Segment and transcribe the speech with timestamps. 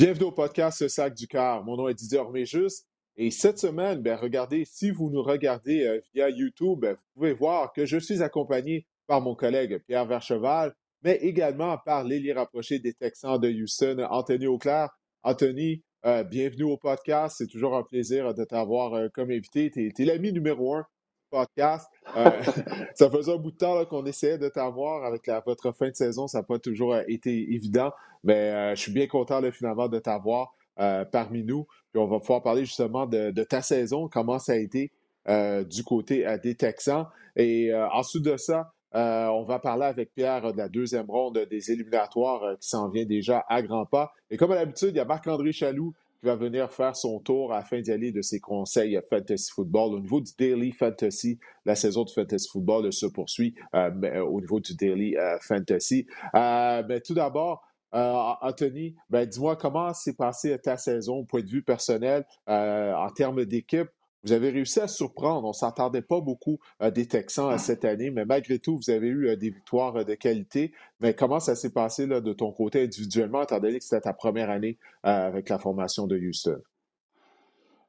[0.00, 1.62] Bienvenue au podcast Sac du Cœur.
[1.62, 2.86] Mon nom est Didier Orméjus.
[3.18, 7.34] Et cette semaine, ben, regardez, si vous nous regardez euh, via YouTube, ben, vous pouvez
[7.34, 12.78] voir que je suis accompagné par mon collègue Pierre Vercheval, mais également par l'élite rapproché
[12.78, 14.88] des Texans de Houston, Anthony Auclair.
[15.22, 17.36] Anthony, euh, bienvenue au podcast.
[17.36, 19.70] C'est toujours un plaisir de t'avoir euh, comme invité.
[19.70, 20.86] Tu es, l'ami numéro un
[21.28, 21.86] podcast.
[22.94, 26.26] ça faisait un bout de temps qu'on essayait de t'avoir avec votre fin de saison.
[26.26, 27.92] Ça n'a pas toujours été évident,
[28.24, 30.54] mais je suis bien content finalement de t'avoir.
[30.80, 31.66] Euh, parmi nous.
[31.92, 34.90] Puis on va pouvoir parler justement de, ta saison, comment ça a été
[35.28, 37.06] euh, du côté euh, des Texans.
[37.36, 42.58] Et ensuite de ça, on va parler avec Pierre de la deuxième ronde des éliminatoires
[42.58, 44.12] qui s'en vient déjà à grands pas.
[44.30, 47.52] Et comme à l'habitude, il y a Marc-André Chaloux qui va venir faire son tour
[47.52, 49.94] afin d'y aller de ses conseils Fantasy Football.
[49.94, 54.74] Au niveau du Daily Fantasy, la saison de Fantasy Football se poursuit au niveau du
[54.74, 56.06] Daily Fantasy.
[56.34, 57.62] mais tout d'abord,
[57.94, 62.94] euh, Anthony, ben, dis-moi comment s'est passée ta saison au point de vue personnel euh,
[62.94, 63.88] en termes d'équipe?
[64.22, 65.46] Vous avez réussi à surprendre.
[65.46, 69.08] On ne s'attendait pas beaucoup euh, des Texans cette année, mais malgré tout, vous avez
[69.08, 70.72] eu des victoires de qualité.
[71.00, 74.12] Mais comment ça s'est passé là, de ton côté individuellement, étant donné que c'était ta
[74.12, 76.60] première année avec la formation de Houston?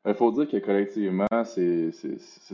[0.05, 1.91] Il faut dire que collectivement, c'est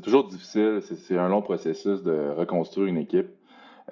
[0.01, 0.81] toujours difficile.
[0.81, 3.27] C'est un long processus de reconstruire une équipe.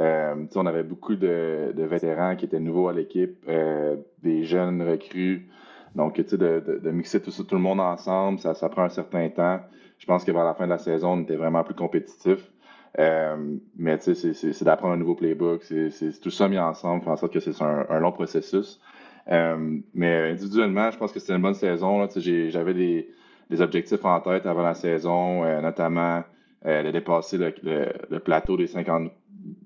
[0.02, 5.50] Euh, on avait beaucoup de, vétérans qui étaient nouveaux à l'équipe, euh, des jeunes recrues.
[5.96, 9.62] Donc, de, de, mixer tout, tout le monde ensemble, ça, ça prend un certain temps.
[9.98, 12.52] Je pense que vers la fin de la saison, on était vraiment plus compétitif.
[13.00, 15.64] Euh, mais c'est d'apprendre un nouveau playbook.
[15.64, 18.82] C'est tout ça mis ensemble, faire en sorte que c'est un, long processus.
[19.28, 22.06] Mais individuellement, je pense que c'était une bonne saison.
[22.10, 26.24] J'avais des, objectifs en tête avant la saison, notamment
[26.66, 27.54] de dépasser le,
[28.10, 29.12] le, plateau des 50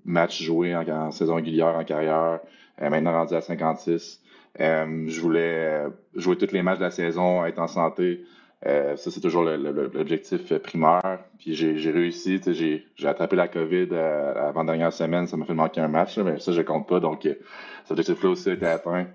[0.06, 2.40] matchs joués en, saison régulière en carrière,
[2.82, 4.22] euh, maintenant rendu à 56.
[4.60, 8.26] Euh, je voulais euh, jouer tous les matchs de la saison, être en santé.
[8.64, 11.20] ça, c'est toujours l'objectif primaire.
[11.38, 12.42] Puis j'ai réussi.
[12.96, 15.28] J'ai attrapé la COVID avant dernière semaine.
[15.28, 17.00] Ça m'a fait manquer un match, mais ça, je compte pas.
[17.00, 19.08] Donc, cet objectif-là aussi a été atteint.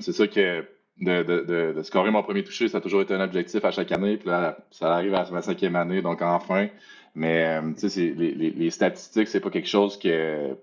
[0.00, 0.64] c'est sûr que
[1.00, 4.16] de, scorer mon premier touché, ça a toujours été un objectif à chaque année.
[4.16, 6.68] Puis là, ça arrive à ma cinquième année, donc enfin.
[7.16, 10.54] Mais euh, les, les, les, statistiques, c'est pas quelque chose que,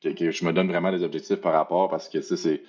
[0.00, 2.60] que, je me donne vraiment des objectifs par rapport parce que c'est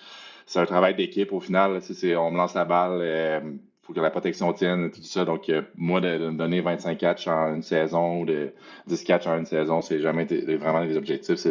[0.56, 1.80] un travail d'équipe au final.
[2.18, 3.40] On me lance la balle, il euh,
[3.84, 5.24] faut que la protection tienne, tout ça.
[5.24, 8.54] Donc, euh, moi, de, me donner 25 catchs en une saison ou de
[8.88, 11.46] 10 catchs en une saison, c'est jamais vraiment des objectifs.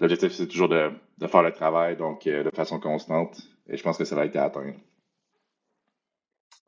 [0.00, 3.42] L'objectif, c'est toujours de, de, faire le travail, donc de façon constante.
[3.68, 4.72] Et je pense que ça va être atteint.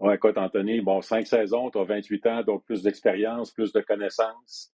[0.03, 3.81] Oui, écoute, Anthony, bon, cinq saisons, tu as 28 ans, donc plus d'expérience, plus de
[3.83, 4.73] connaissances.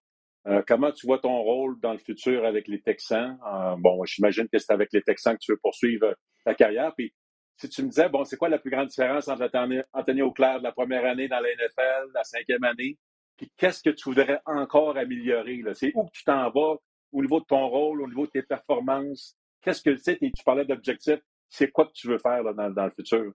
[0.46, 3.36] Euh, comment tu vois ton rôle dans le futur avec les Texans?
[3.44, 6.94] Euh, bon, j'imagine que c'est avec les Texans que tu veux poursuivre ta carrière.
[6.94, 7.12] Puis,
[7.56, 9.50] si tu me disais, bon, c'est quoi la plus grande différence entre
[9.92, 12.96] Anthony Auclair de la première année dans la NFL, la cinquième année,
[13.36, 15.60] puis qu'est-ce que tu voudrais encore améliorer?
[15.74, 16.76] C'est où que tu t'en vas
[17.10, 19.34] au niveau de ton rôle, au niveau de tes performances?
[19.60, 22.90] Qu'est-ce que tu sais, tu parlais d'objectifs, c'est quoi que tu veux faire dans le
[22.92, 23.32] futur?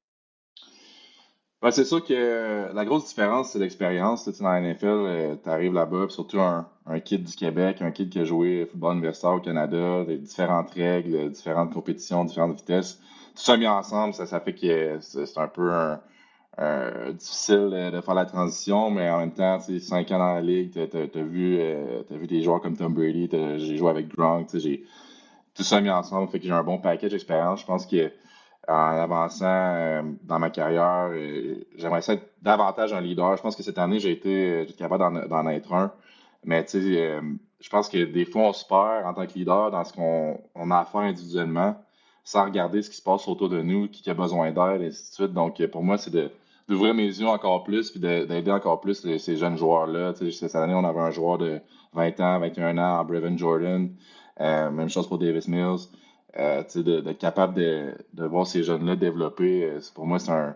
[1.70, 4.28] C'est sûr que la grosse différence, c'est l'expérience.
[4.40, 8.20] Dans la NFL, tu arrives là-bas, surtout un, un kid du Québec, un kid qui
[8.20, 13.00] a joué football universitaire au Canada, des différentes règles, différentes compétitions, différentes vitesses.
[13.36, 15.72] Tout ça mis ensemble, ça, ça fait que c'est un peu
[17.14, 20.72] difficile de faire la transition, mais en même temps, tu cinq ans dans la ligue,
[20.72, 24.84] tu as, vu, euh, vu des joueurs comme Tom Brady, j'ai joué avec Gronk, j'ai
[25.54, 27.62] tout ça mis ensemble, fait que j'ai un bon package d'expérience.
[27.62, 28.12] Je pense que
[28.68, 31.10] en avançant euh, dans ma carrière.
[31.12, 33.36] Euh, j'aimerais être davantage un leader.
[33.38, 35.92] Je pense que cette année, j'ai été, capable d'en être un.
[36.44, 37.22] Mais tu sais, euh,
[37.60, 40.72] je pense que des fois, on se perd en tant que leader dans ce qu'on
[40.72, 41.76] a à faire individuellement,
[42.24, 45.10] sans regarder ce qui se passe autour de nous, qui a besoin d'aide, et ainsi
[45.10, 45.34] de suite.
[45.34, 46.12] Donc, pour moi, c'est
[46.68, 50.14] d'ouvrir mes yeux encore plus, puis d'aider encore plus ces jeunes joueurs-là.
[50.32, 51.62] Cette année, on avait un joueur de
[51.94, 53.90] 20 ans, 21 ans, Brevin Jordan.
[54.40, 55.90] même chose pour Davis Mills.
[56.38, 60.56] Euh, d'être capable de, de, voir ces jeunes-là développer, euh, pour moi, c'est un,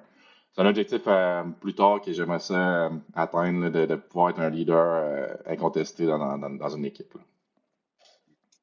[0.56, 5.38] un, objectif euh, plus tard que j'aimerais ça atteindre, de, de, pouvoir être un leader
[5.46, 7.14] incontesté dans, dans, dans, une équipe.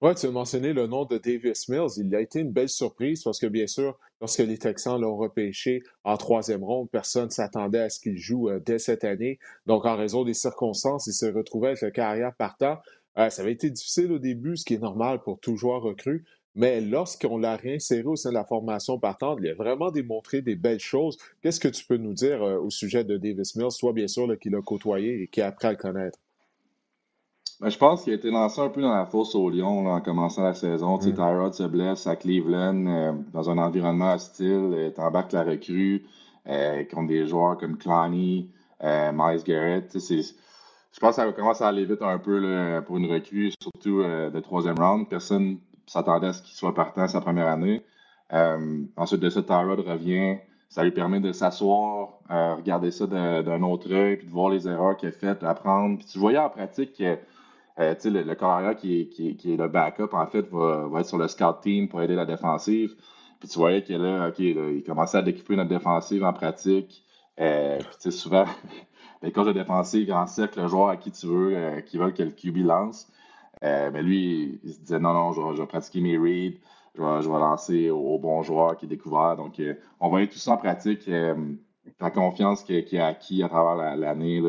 [0.00, 1.90] Oui, tu as mentionné le nom de Davis Mills.
[1.98, 5.82] Il a été une belle surprise parce que, bien sûr, lorsque les Texans l'ont repêché
[6.04, 9.38] en troisième ronde, personne ne s'attendait à ce qu'il joue dès cette année.
[9.66, 12.78] Donc, en raison des circonstances, il se retrouvait avec le carrière partant.
[13.16, 16.24] ça avait été difficile au début, ce qui est normal pour tout joueur recru.
[16.54, 20.54] Mais lorsqu'on l'a réinséré au sein de la formation partante, il a vraiment démontré des
[20.54, 21.16] belles choses.
[21.40, 24.28] Qu'est-ce que tu peux nous dire euh, au sujet de Davis Mills, toi bien sûr
[24.38, 26.18] qui l'a côtoyé et qui a appris à le connaître?
[27.62, 30.00] Ben, je pense qu'il a été lancé un peu dans la fosse au lion en
[30.00, 30.96] commençant la saison.
[30.96, 31.14] Mm.
[31.14, 34.92] Tyrod se blesse à Cleveland euh, dans un environnement hostile.
[34.96, 36.04] T'embarques la recrue
[36.48, 38.48] euh, contre des joueurs comme Clowney,
[38.82, 39.96] euh, Miles Garrett.
[39.96, 44.02] Je pense que ça commence à aller vite un peu là, pour une recrue, surtout
[44.02, 45.08] de troisième round.
[45.08, 45.58] Personne
[45.92, 47.82] s'attendait à ce qu'il soit partant sa première année.
[48.96, 50.38] ensuite de ça, Tyrod revient.
[50.68, 54.96] Ça lui permet de s'asseoir, regarder ça d'un autre œil, puis de voir les erreurs
[54.96, 55.98] qu'il a faites, d'apprendre.
[55.98, 57.18] Puis tu voyais en pratique que
[57.78, 61.60] euh, le, le carrière qui est, le backup, en fait, va, être sur le scout
[61.62, 62.94] team pour aider la défensive.
[63.40, 67.02] Puis tu voyais qu'il là, OK, il commençait à découper notre défensive en pratique.
[67.40, 67.78] Euh,
[68.10, 68.44] souvent,
[69.22, 72.14] les coachs de défensive en cercle le joueur à qui tu veux, euh, qui veulent
[72.14, 73.08] que le QB lance.
[73.62, 76.58] Euh, mais lui, il se disait non, non, je vais, je vais pratiquer mes reads,
[76.96, 79.36] je vais, je vais lancer au, bon joueur qui est découvert.
[79.36, 81.06] Donc, euh, on voyait tout ça en pratique.
[81.06, 84.40] la confiance qu'il a acquis à travers l'année,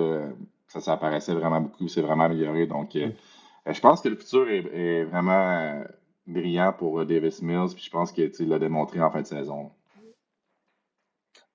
[0.74, 2.66] ça, ça apparaissait vraiment beaucoup, c'est vraiment amélioré.
[2.66, 3.74] Donc, euh, mm.
[3.74, 5.84] je pense que le futur est, vraiment euh,
[6.26, 9.72] brillant pour euh, Davis Mills, puis je pense qu'il l'a démontré en fin de saison.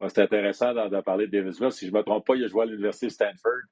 [0.06, 1.72] C'est intéressant de, parler de Davis Mills.
[1.72, 3.62] Si je ne me trompe pas, il a joué à l'Université Stanford.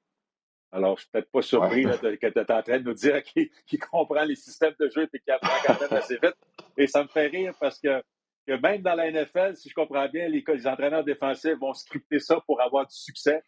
[0.77, 3.23] Alors, je ne suis peut-être pas surpris que tu es en train de nous dire
[3.23, 6.35] qu'il comprend les systèmes de jeu et qu'il apprend quand même assez vite.
[6.77, 8.03] Et ça me fait rire parce que,
[8.47, 12.39] même dans la NFL, si je comprends bien, les, les entraîneurs défensifs vont scripter ça
[12.45, 13.41] pour avoir du succès.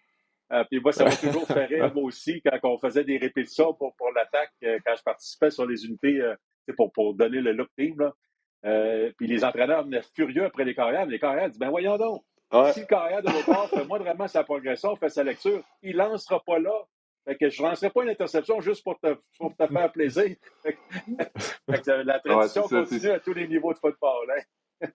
[0.52, 3.74] Euh, puis moi, ça m'a toujours fait rire, moi aussi, quand on faisait des répétitions
[3.76, 6.36] pour, pour l'attaque, euh, quand je participais sur les unités euh,
[6.76, 7.96] pour, pour donner le look team.
[8.00, 9.12] Là.
[9.18, 11.06] puis les entraîneurs venaient furieux après les carrières.
[11.06, 12.24] Les carrières disent Ben voyons donc,
[12.74, 15.98] si le carrière de l'autre part fait moindrement sa progression, fait sa lecture, il ne
[15.98, 16.74] lancera pas là.
[17.30, 20.36] Fait que je ne lancerai pas une interception juste pour te, pour te faire plaisir.
[20.64, 24.34] fait que, la tradition continue à tous les niveaux de football.
[24.36, 24.88] Hein?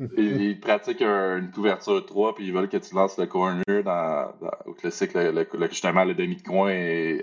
[0.16, 4.32] ils, pratiquent une couverture 3 puis ils veulent que tu lances le corner dans,
[4.66, 6.74] au classique, le, justement le demi de coin,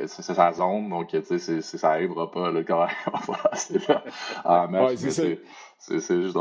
[0.08, 0.88] c'est sa zone.
[0.88, 2.50] Donc, tu sais, ça n'arrivera pas.
[2.50, 2.90] Le corps
[3.54, 4.02] c'est là
[4.46, 4.96] en match.
[4.96, 6.38] c'est juste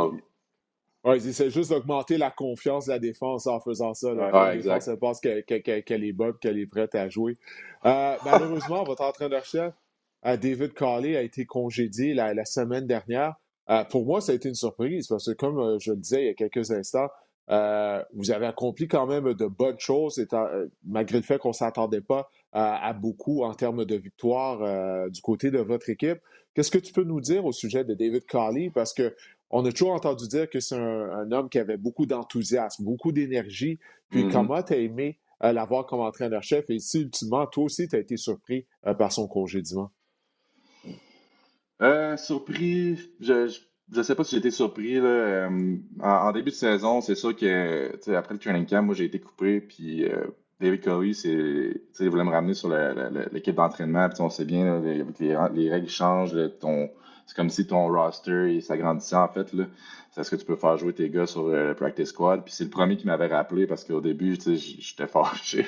[1.06, 4.12] Ouais, ils essaient juste d'augmenter la confiance de la défense en faisant ça.
[4.12, 4.26] Là.
[4.26, 5.44] Ouais, la défense pense qu'elle
[6.04, 7.36] est bonne, qu'elle est prête à jouer.
[7.84, 9.72] Euh, malheureusement, votre entraîneur-chef,
[10.26, 13.36] euh, David Carley, a été congédié la semaine dernière.
[13.70, 16.26] Euh, pour moi, ça a été une surprise parce que, comme je le disais il
[16.26, 17.08] y a quelques instants,
[17.50, 20.24] euh, vous avez accompli quand même de bonnes choses,
[20.84, 25.52] malgré le fait qu'on ne s'attendait pas à, beaucoup en termes de victoire du côté
[25.52, 26.18] de votre équipe.
[26.54, 28.70] Qu'est-ce que tu peux nous dire au sujet de David Carley?
[28.74, 29.14] Parce que
[29.50, 33.78] on a toujours entendu dire que c'est un, homme qui avait beaucoup d'enthousiasme, beaucoup d'énergie.
[34.10, 34.32] Puis mm-hmm.
[34.32, 36.68] comment tu as aimé l'avoir comme entraîneur-chef?
[36.70, 38.66] Et si, ultimement, toi aussi, tu as été surpris
[38.98, 39.90] par son congédiement?
[41.82, 43.54] Euh, surpris, je,
[43.92, 44.94] je, sais pas si j'ai été surpris.
[44.94, 45.08] Là.
[45.08, 49.20] Euh, en, début de saison, c'est sûr que après le training camp, moi j'ai été
[49.20, 50.24] coupé, puis euh,
[50.58, 52.70] David Curry, c'est, il voulait me ramener sur
[53.32, 56.88] l'équipe d'entraînement, puis on sait bien, les, les, règles changent, ton,
[57.26, 59.52] c'est comme si ton roster s'agrandissait en fait.
[59.52, 59.64] Là.
[60.12, 62.42] C'est ce que tu peux faire jouer tes gars sur le practice squad.
[62.44, 65.66] Puis c'est le premier qui m'avait rappelé parce qu'au début, j'étais fâché.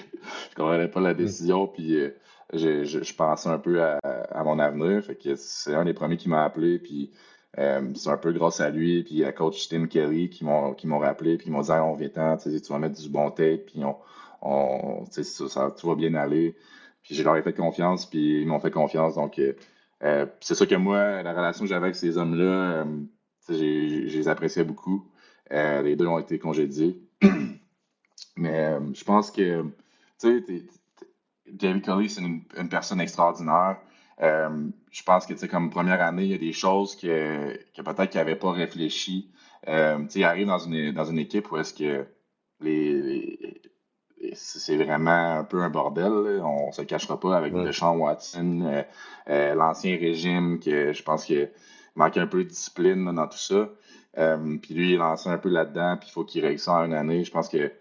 [0.50, 1.16] je comprenais pas la mm.
[1.19, 1.66] décision.
[1.66, 1.99] Puis
[2.55, 3.99] je, je, pensais un peu à,
[4.31, 5.02] à, mon avenir.
[5.05, 6.79] Fait que c'est un des premiers qui m'a appelé.
[6.79, 7.10] Puis
[7.56, 11.38] euh, c'est un peu grâce à lui puis à coach Tim Kelly qui m'ont rappelé
[11.38, 13.96] puis ils m'ont dit on vient tu vas mettre du bon tête puis on,
[14.43, 16.55] on ça, ça tout va bien aller
[17.03, 19.55] puis je leur ai fait confiance puis ils m'ont fait confiance donc euh,
[20.05, 22.84] euh c'est sûr que moi la relation que j'avais avec ces hommes là euh,
[23.48, 25.06] je les appréciais beaucoup
[25.52, 27.00] euh, les deux ont été congédiés
[28.36, 29.62] mais je pense que
[30.20, 30.67] tu sais
[31.50, 33.78] David Kelly, c'est une, personne extraordinaire.
[34.20, 38.20] Je pense que, comme première année, il y a des choses que, que peut-être qu'il
[38.20, 39.31] n'avait pas réfléchi.
[39.67, 42.06] Euh, il arrive dans une, dans une équipe où est-ce que
[42.60, 43.60] les,
[44.34, 46.41] c'est vraiment un peu un bordel.
[46.43, 48.82] On se cachera pas avec le Sean Watson, euh,
[49.29, 51.51] euh, l'ancien régime, que je pense qu'il
[51.94, 53.69] manquait un peu de discipline dans tout ça.
[54.63, 56.84] puis lui, il est lancé un peu là-dedans, puis il faut qu'il règle ça en
[56.84, 57.25] une année.
[57.25, 57.72] Je pense que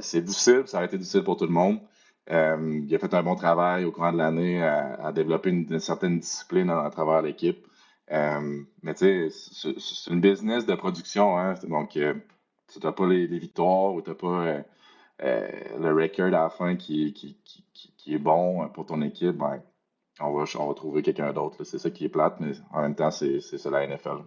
[0.00, 1.80] c'est difficile, ça a été difficile pour tout le monde.
[2.30, 6.20] Euh, il a fait un bon travail au cours de l'année à, développer une, certaine
[6.20, 7.66] discipline à, travers l'équipe.
[8.12, 12.14] Euh, mais tu sais, c'est une business de production, hein, donc euh,
[12.72, 14.64] tu n'as pas les, victoires ou tu n'as pas
[15.20, 19.62] le record à la fin qui, qui, est bon pour ton équipe, ben,
[20.20, 21.64] on, va, on va trouver quelqu'un d'autre.
[21.64, 24.18] C'est ça qui est plate, mais en même temps, c'est ça la NFL.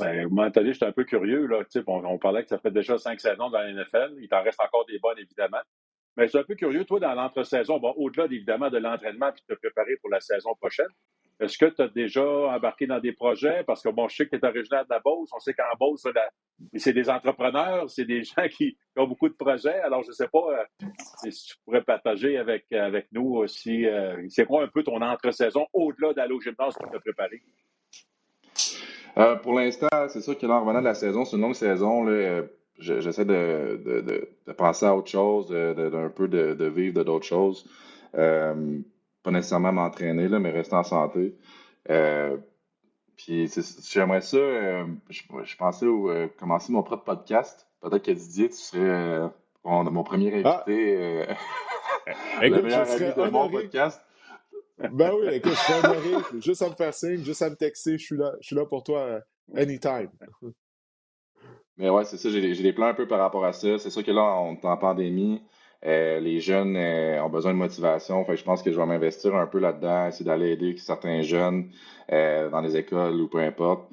[0.00, 1.46] Ben, moment donné, j'étais un peu curieux.
[1.46, 1.62] Là.
[1.86, 4.16] On, on parlait que ça fait déjà cinq saisons dans la NFL.
[4.18, 5.60] Il t'en reste encore des bonnes, évidemment.
[6.16, 9.42] Mais je suis un peu curieux, toi, dans l'entre-saison, bon, au-delà évidemment de l'entraînement puis
[9.48, 10.88] de te préparer pour la saison prochaine,
[11.40, 13.64] Est-ce que tu as déjà embarqué dans des projets?
[13.66, 15.30] Parce que bon, je sais que tu es originaire de la Beauce.
[15.34, 16.06] On sait qu'en Beauce,
[16.76, 19.80] c'est des entrepreneurs, c'est des gens qui, ont beaucoup de projets.
[19.80, 20.86] Alors, je ne sais pas euh,
[21.24, 23.84] si tu pourrais partager avec, avec nous aussi.
[23.84, 27.42] Euh, c'est quoi un peu ton entre-saison au-delà d'aller au gymnase pour te préparer?
[29.16, 31.54] Euh, pour l'instant, c'est sûr que là, en revenant de la saison, c'est une longue
[31.54, 32.06] saison.
[32.78, 33.80] j'essaie de,
[34.46, 37.68] de, penser à autre chose, d'un peu de, vivre de d'autres choses
[39.24, 41.34] pas nécessairement m'entraîner, là, mais rester en santé.
[41.90, 42.36] Euh,
[43.16, 43.50] puis
[43.90, 47.66] j'aimerais ça, euh, je, pensais euh, commencer mon propre podcast.
[47.80, 49.30] Peut-être que Didier, tu serais
[49.64, 50.62] mon, premier ah!
[50.66, 51.26] invité.
[52.06, 52.42] Ah.
[52.42, 54.00] le meilleur ami de mon podcast.
[54.78, 56.40] Ben oui, écoute, je serais honoré.
[56.40, 58.66] Juste à me faire signe, juste à me texter, je suis là, je suis là
[58.66, 59.20] pour toi
[59.56, 60.10] anytime.
[61.76, 63.78] Mais ouais, c'est ça, j'ai des plans un peu par rapport à ça.
[63.78, 65.42] C'est sûr que là, on est en pandémie.
[65.86, 68.24] Euh, les jeunes euh, ont besoin de motivation.
[68.34, 71.70] Je pense que je vais m'investir un peu là-dedans, essayer d'aller aider certains jeunes
[72.10, 73.90] euh, dans les écoles ou peu importe.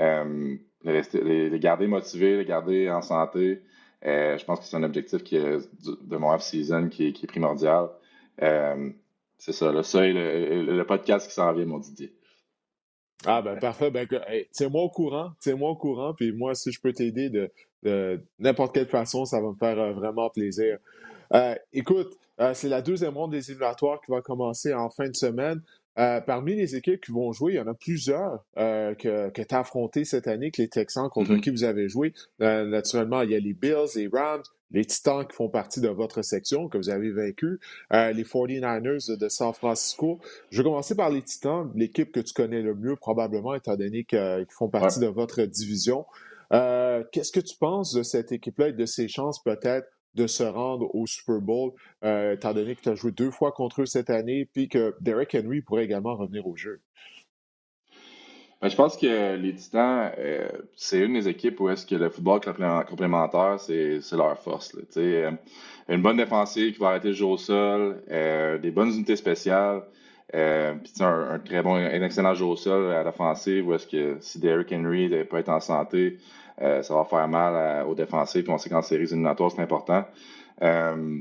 [0.00, 3.62] Les, garder motivés, les garder en santé.
[4.02, 7.88] je pense que c'est un objectif qui de mon off-season qui, est primordial.
[9.38, 12.12] c'est ça, et le, podcast qui s'en vient, mon Didier.
[13.26, 14.06] Ah ben parfait, ben
[14.52, 17.50] tiens-moi au courant, tiens-moi au courant, puis moi si je peux t'aider de,
[17.82, 20.78] de n'importe quelle façon, ça va me faire vraiment plaisir.
[21.32, 25.16] Euh, écoute, euh, c'est la deuxième ronde des éliminatoires qui va commencer en fin de
[25.16, 25.62] semaine.
[25.96, 29.54] Euh, parmi les équipes qui vont jouer, il y en a plusieurs que, que tu
[29.54, 31.40] as affronté cette année, que les Texans contre mm-hmm.
[31.40, 32.12] qui vous avez joué.
[32.40, 36.22] naturellement, il y a les Bills, les Rams, les Titans qui font partie de votre
[36.22, 37.60] section, que vous avez vaincu,
[37.92, 40.18] les 49ers de San Francisco.
[40.50, 44.02] Je vais commencer par les Titans, l'équipe que tu connais le mieux probablement, étant donné
[44.02, 46.06] qu'ils font partie de votre division.
[46.50, 50.94] Qu'est-ce que tu penses de cette équipe-là et de ses chances peut-être de se rendre
[50.94, 51.72] au Super Bowl,
[52.04, 54.94] euh, étant donné que tu as joué deux fois contre eux cette année, puis que
[55.00, 56.80] Derek Henry pourrait également revenir au jeu?
[58.62, 62.08] Ben, je pense que les Titans, euh, c'est une des équipes où est-ce que le
[62.08, 62.40] football
[62.88, 64.74] complémentaire, c'est leur force.
[64.96, 65.32] Euh,
[65.88, 69.82] une bonne défensive qui va arrêter le jeu au sol, des bonnes unités spéciales,
[70.32, 74.72] un, très bon, un excellent jeu au sol à l'offensive où est-ce que si Derrick
[74.72, 76.18] Henry peut être en santé,
[76.62, 78.44] euh, ça va faire mal aux défensifs.
[78.44, 80.04] Puis on sait qu'en séries éliminatoires, c'est important.
[80.62, 81.20] Euh,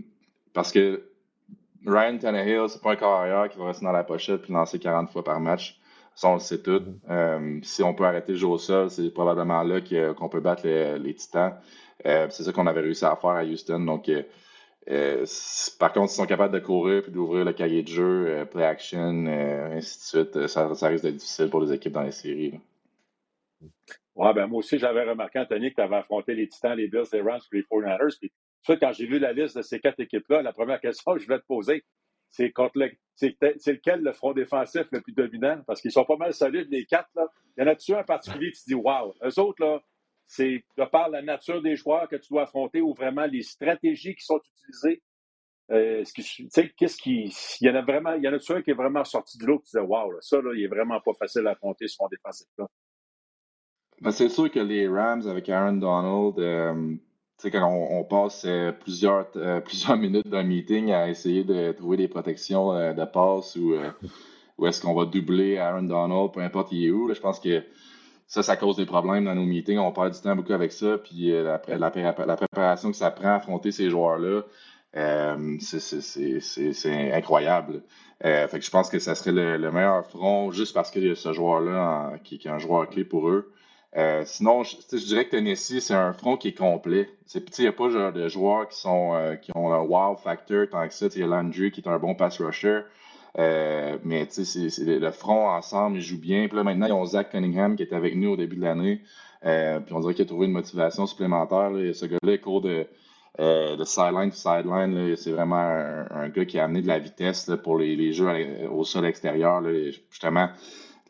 [0.53, 1.03] parce que
[1.85, 5.09] Ryan Tannehill, c'est pas un carrière qui va rester dans la pochette puis lancer 40
[5.09, 5.79] fois par match.
[6.15, 6.79] Ça, on le sait tout.
[6.79, 7.09] Mm-hmm.
[7.09, 9.81] Euh, si on peut arrêter le jeu au sol, c'est probablement là
[10.13, 11.55] qu'on peut battre les, Titans.
[12.03, 13.79] c'est ça qu'on avait réussi à faire à Houston.
[13.79, 14.11] Donc,
[15.79, 19.25] par contre, s'ils sont capables de courir puis d'ouvrir le cahier de jeu, play action,
[19.25, 22.59] ainsi de suite, ça, ça risque d'être difficile pour les équipes dans les séries.
[24.15, 27.05] Ouais, ben moi aussi, j'avais remarqué, Anthony, que tu avais affronté les Titans, les Bills,
[27.11, 28.17] les Rams les 49ers.
[28.19, 31.19] Puis, ça, quand j'ai vu la liste de ces quatre équipes-là, la première question que
[31.19, 31.83] je vais te poser,
[32.29, 35.61] c'est contre le, c'est, lequel le front défensif le plus dominant?
[35.65, 37.09] Parce qu'ils sont pas mal solides, les quatre.
[37.57, 39.15] Il y en a-tu un en particulier qui dit Wow?
[39.23, 39.81] Eux autres, là,
[40.27, 44.15] c'est de par la nature des joueurs que tu dois affronter ou vraiment les stratégies
[44.15, 45.01] qui sont utilisées.
[45.71, 46.03] Euh,
[46.77, 47.35] qu'est-ce qui.
[47.61, 48.13] Il y en a vraiment.
[48.15, 50.41] Y en a-tu un qui est vraiment sorti de l'eau qui disait Wow, là, ça,
[50.41, 52.67] là, il est vraiment pas facile à affronter ce front défensif-là?
[54.03, 56.95] Ben, c'est sûr que les Rams avec Aaron Donald, euh,
[57.41, 62.09] quand on, passe euh, plusieurs, euh, plusieurs minutes d'un meeting à essayer de trouver des
[62.09, 63.75] protections de passe ou,
[64.57, 67.63] ou est-ce qu'on va doubler Aaron Donald, peu importe il est où, je pense que
[68.27, 69.79] ça, ça cause des problèmes dans nos meetings.
[69.79, 70.97] On perd du temps beaucoup avec ça.
[70.97, 74.41] Puis la, la, préparation que ça prend à affronter ces joueurs-là,
[75.61, 77.83] c'est incroyable.
[78.21, 81.15] fait que je pense que ça serait le, meilleur front juste parce qu'il y a
[81.15, 83.53] ce joueur-là qui, qui, est un joueur clé pour eux.
[83.95, 87.09] Euh, sinon, je, je, dirais que Tennessee, c'est un front qui est complet.
[87.35, 90.67] Il n'y a pas genre de joueurs qui sont euh, qui ont un wow factor
[90.71, 91.07] tant que ça.
[91.13, 92.81] Il y a Landry qui est un bon pass rusher.
[93.37, 96.47] Euh, mais c'est, le front ensemble, ils jouent bien.
[96.47, 99.01] Puis là, maintenant, ils ont Zach Cunningham qui est avec nous au début de l'année.
[99.41, 101.69] puis on dirait qu'il a trouvé une motivation supplémentaire.
[101.69, 101.93] Là.
[101.93, 102.87] Ce gars-là, court de,
[103.37, 105.15] de sideline sideline.
[105.17, 105.55] C'est vraiment
[106.09, 108.29] un, gars qui a amené de la vitesse pour les, les jeux
[108.71, 109.61] au sol extérieur.
[109.61, 109.91] Là.
[110.09, 110.49] Justement,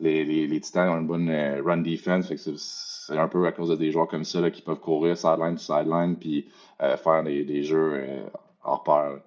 [0.00, 2.32] les, les, Titans ont une bonne euh, run defense.
[2.34, 5.60] c'est un peu à cause de des joueurs comme ça qui peuvent courir sideline to
[5.60, 6.48] sideline puis
[6.80, 8.26] euh, faire des, jeux euh,
[8.62, 9.20] hors pair.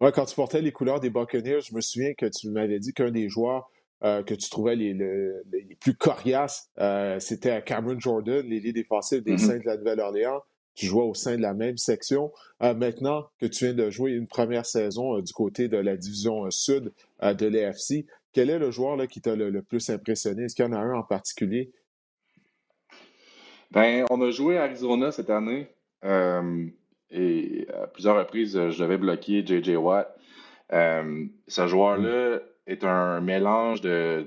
[0.00, 2.92] Ouais, quand tu portais les couleurs des Buccaneers, je me souviens que tu m'avais dit
[2.92, 3.70] qu'un des joueurs
[4.02, 6.70] que tu trouvais les, les, plus coriaces,
[7.18, 9.38] c'était Cameron Jordan, l'élite défensif des mm-hmm.
[9.38, 10.42] Saints de la Nouvelle-Orléans,
[10.74, 12.30] qui jouait au sein de la même section.
[12.60, 16.92] maintenant que tu viens de jouer une première saison du côté de la division sud
[17.22, 18.04] de l'AFC,
[18.36, 20.44] quel est le joueur qui t'a le, plus impressionné?
[20.44, 21.72] Est-ce qu'il y en a un en particulier?
[23.70, 25.68] Ben, on a joué à Arizona cette année.
[26.04, 26.66] Euh,
[27.10, 29.76] et à plusieurs reprises, je devais bloquer J.J.
[29.76, 30.14] Watt.
[30.74, 34.26] Euh, ce joueur-là, est un mélange de.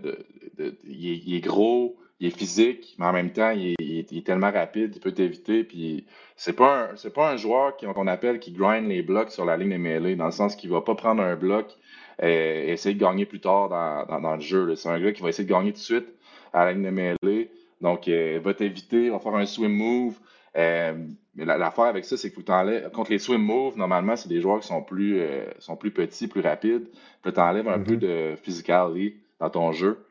[0.86, 5.02] il, est, gros, il est physique, mais en même temps, il est, tellement rapide, il
[5.02, 5.64] peut t'éviter.
[5.64, 9.56] Puis c'est pas un, pas un joueur qu'on appelle qui grind les blocs sur la
[9.56, 11.78] ligne de mêlée, dans le sens qu'il va pas prendre un bloc
[12.22, 14.76] et essayer de gagner plus tard dans, le jeu.
[14.76, 16.08] C'est un gars qui va essayer de gagner tout de suite
[16.54, 17.52] à la ligne de mêlée.
[17.82, 20.20] Donc, euh, il va t'éviter, il va faire un swim move.
[20.58, 20.94] Euh,
[21.36, 24.60] mais l'affaire avec ça, c'est que tu contre les swim moves, normalement, c'est des joueurs
[24.60, 26.88] qui sont plus, euh, sont plus petits, plus rapides.
[27.22, 27.84] Puis tu enlèves un mm-hmm.
[27.84, 30.06] peu de physicality dans ton jeu.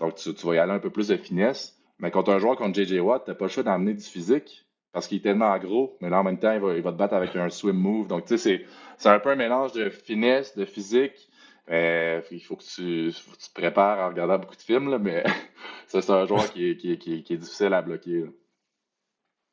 [0.00, 1.78] donc, tu, vas y aller un peu plus de finesse.
[2.00, 4.67] Mais tu un joueur comme JJ Watt, tu n'as pas le choix d'emmener du physique
[4.98, 6.96] parce qu'il est tellement gros, mais là, en même temps, il va, il va te
[6.96, 8.08] battre avec un swim move.
[8.08, 8.64] Donc, tu sais,
[8.96, 11.30] c'est un peu un mélange de finesse, de physique.
[11.70, 15.22] Euh, il faut que, tu, te prépares en regardant beaucoup de films, là, mais
[15.86, 18.24] c'est un joueur qui est, qui, est, difficile à bloquer.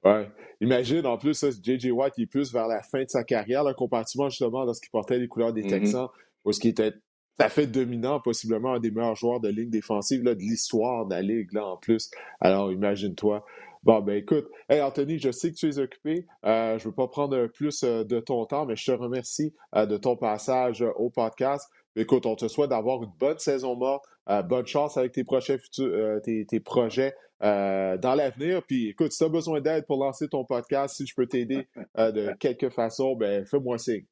[0.03, 0.31] Ouais.
[0.61, 1.91] Imagine, en plus, J.J.
[1.91, 5.19] Watt, il est plus vers la fin de sa carrière, là, comparativement justement lorsqu'il portait
[5.19, 5.69] les couleurs des mm-hmm.
[5.69, 6.07] Texans,
[6.43, 6.97] où ce qui était tout
[7.37, 11.13] à fait dominant, possiblement un des meilleurs joueurs de ligne défensive là, de l'histoire de
[11.13, 12.09] la Ligue, là, en plus.
[12.39, 13.45] Alors, imagine-toi.
[13.85, 16.25] Bon, ben écoute, hey Anthony, je sais que tu es occupé.
[16.43, 19.53] Euh, je ne veux pas prendre plus euh, de ton temps, mais je te remercie
[19.75, 21.69] euh, de ton passage au podcast.
[21.95, 24.03] Écoute, on te souhaite d'avoir une bonne saison morte.
[24.45, 28.63] bonne chance avec tes, prochains futurs, tes, projets dans l'avenir.
[28.63, 31.67] Puis écoute, si tu as besoin d'aide pour lancer ton podcast, si je peux t'aider
[31.95, 34.05] de quelque façon, ben fais-moi signe.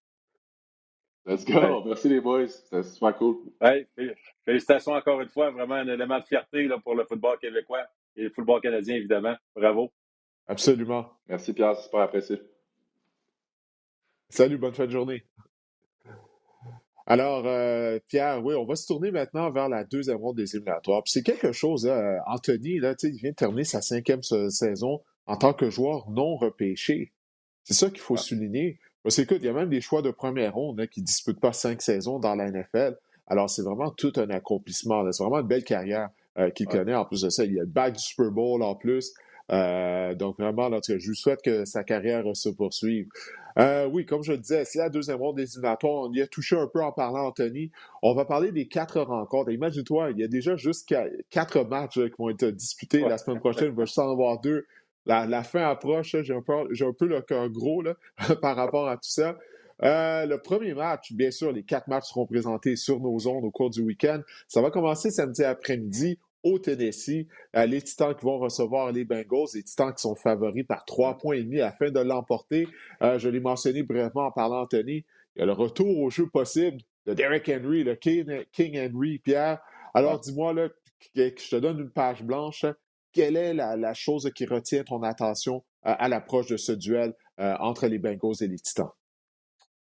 [1.26, 1.84] Let's go.
[1.84, 2.48] Merci les boys.
[2.48, 3.38] C'était super cool.
[3.60, 3.88] Hey,
[4.46, 5.50] félicitations encore une fois.
[5.50, 9.36] Vraiment un élément de fierté là, pour le football québécois et le football canadien, évidemment.
[9.56, 9.92] Bravo.
[10.48, 11.10] Absolument.
[11.28, 11.76] Merci, Pierre.
[11.76, 12.42] C'est super apprécié.
[14.30, 15.24] Salut, bonne fin de journée.
[17.06, 21.04] Alors, euh, Pierre, oui, on va se tourner maintenant vers la deuxième ronde des éliminatoires.
[21.04, 25.38] Puis c'est quelque chose, hein, Anthony, là, il vient de terminer sa cinquième saison en
[25.38, 27.12] tant que joueur non repêché.
[27.64, 28.80] C'est ça qu'il faut souligner.
[29.04, 31.42] Parce qu'écoute, il y a même des choix de première ronde hein, qui ne disputent
[31.42, 32.98] pas cinq saisons dans la NFL.
[33.28, 35.04] Alors, c'est vraiment tout un accomplissement.
[35.12, 36.10] C'est vraiment une belle carrière.
[36.40, 36.96] Euh, qu'il connaît.
[36.96, 39.14] En plus de ça, il a le bac du Super Bowl en plus.
[39.52, 43.08] Euh, donc vraiment, je lui souhaite que sa carrière se poursuive.
[43.60, 46.10] Euh, oui, comme je le disais, c'est la deuxième ronde des éliminatoires.
[46.10, 47.70] On y a touché un peu en parlant, Anthony.
[48.02, 49.52] On va parler des quatre rencontres.
[49.52, 50.92] Imagine-toi, il y a déjà juste
[51.30, 53.68] quatre matchs qui vont être disputés la semaine prochaine.
[53.68, 54.66] Il va juste en avoir deux.
[55.06, 56.16] La, fin approche.
[56.24, 57.94] J'ai un peu, un peu le cœur gros là,
[58.42, 59.38] par rapport à tout ça.
[59.82, 63.52] Euh, le premier match, bien sûr, les quatre matchs seront présentés sur nos zones au
[63.52, 64.22] cours du week-end.
[64.48, 67.28] Ça va commencer samedi après-midi au Tennessee.
[67.56, 71.18] Euh, les Titans qui vont recevoir les Bengals, les Titans qui sont favoris par trois
[71.18, 72.68] points et demi afin de l'emporter.
[73.02, 75.06] Euh, je l'ai mentionné brièvement en parlant Anthony.
[75.36, 79.60] Il y a le retour au jeu possible de Derek Henry, le King, Henry, Pierre.
[79.94, 80.70] Alors dis-moi, là,
[81.16, 82.66] je te donne une page blanche.
[83.12, 88.00] Quelle est la, chose qui retient ton attention à l'approche de ce duel entre les
[88.00, 88.90] Bengals et les Titans?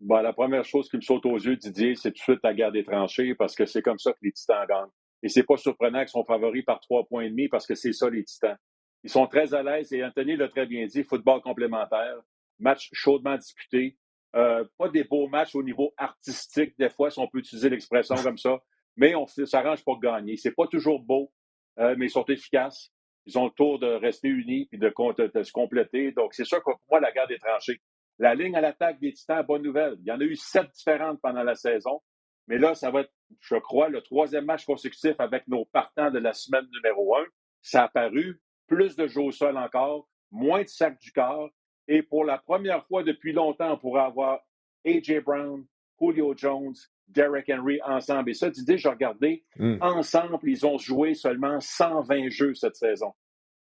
[0.00, 2.54] Bon, la première chose qui me saute aux yeux, Didier, c'est tout de suite la
[2.54, 4.90] guerre des tranchées parce que c'est comme ça que les Titans gagnent.
[5.24, 7.92] Et c'est pas surprenant qu'ils sont favoris par trois points et demi parce que c'est
[7.92, 8.56] ça les Titans.
[9.02, 12.14] Ils sont très à l'aise et Anthony l'a très bien dit, football complémentaire,
[12.60, 13.96] match chaudement disputé.
[14.36, 18.14] Euh, pas des beaux matchs au niveau artistique, des fois, si on peut utiliser l'expression
[18.16, 18.58] comme ça,
[18.96, 20.36] mais on s'arrange pour gagner.
[20.36, 21.32] C'est pas toujours beau,
[21.80, 22.92] euh, mais ils sont efficaces.
[23.26, 24.92] Ils ont le tour de rester unis et de,
[25.38, 26.12] de se compléter.
[26.12, 27.80] Donc, c'est ça que pour moi, la guerre des tranchées.
[28.18, 29.96] La ligne à l'attaque des Titans, bonne nouvelle.
[30.00, 32.00] Il y en a eu sept différentes pendant la saison.
[32.48, 36.18] Mais là, ça va être, je crois, le troisième match consécutif avec nos partants de
[36.18, 37.24] la semaine numéro un.
[37.62, 38.40] Ça a paru.
[38.66, 41.50] Plus de jeux au sol encore, moins de sacs du corps.
[41.86, 44.40] Et pour la première fois depuis longtemps, on pourra avoir
[44.84, 45.20] A.J.
[45.20, 45.64] Brown,
[46.00, 46.74] Julio Jones,
[47.08, 48.30] Derek Henry ensemble.
[48.30, 49.78] Et ça, tu dis, j'ai regardé, hmm.
[49.80, 53.12] ensemble, ils ont joué seulement 120 jeux cette saison.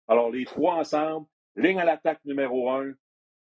[0.09, 2.93] Alors, les trois ensemble, ligne à l'attaque numéro un,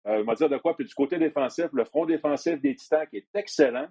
[0.08, 0.76] euh, on va dire de quoi?
[0.76, 3.88] Puis du côté défensif, le front défensif des Titans qui est excellent.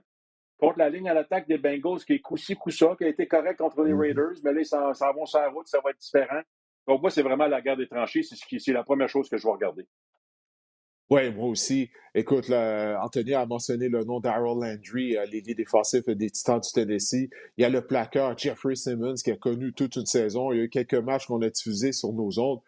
[0.58, 3.56] Contre la ligne à l'attaque des Bengals qui est coup-ci, coup-ça, qui a été correct
[3.56, 4.00] contre les mm-hmm.
[4.00, 6.42] Raiders, mais là, ils s'en vont sur la route, ça va être différent.
[6.86, 8.22] Donc, moi, c'est vraiment la guerre des tranchées.
[8.22, 9.86] C'est la première chose que je vais regarder.
[11.10, 11.90] Oui, moi aussi.
[12.14, 17.28] Écoute, Anthony a mentionné le nom d'Harold Landry, euh, l'ailier défensif des Titans du Tennessee.
[17.56, 20.52] Il y a le plaqueur Jeffrey Simmons qui a connu toute une saison.
[20.52, 22.60] Il y a eu quelques matchs qu'on a diffusés sur nos ondes.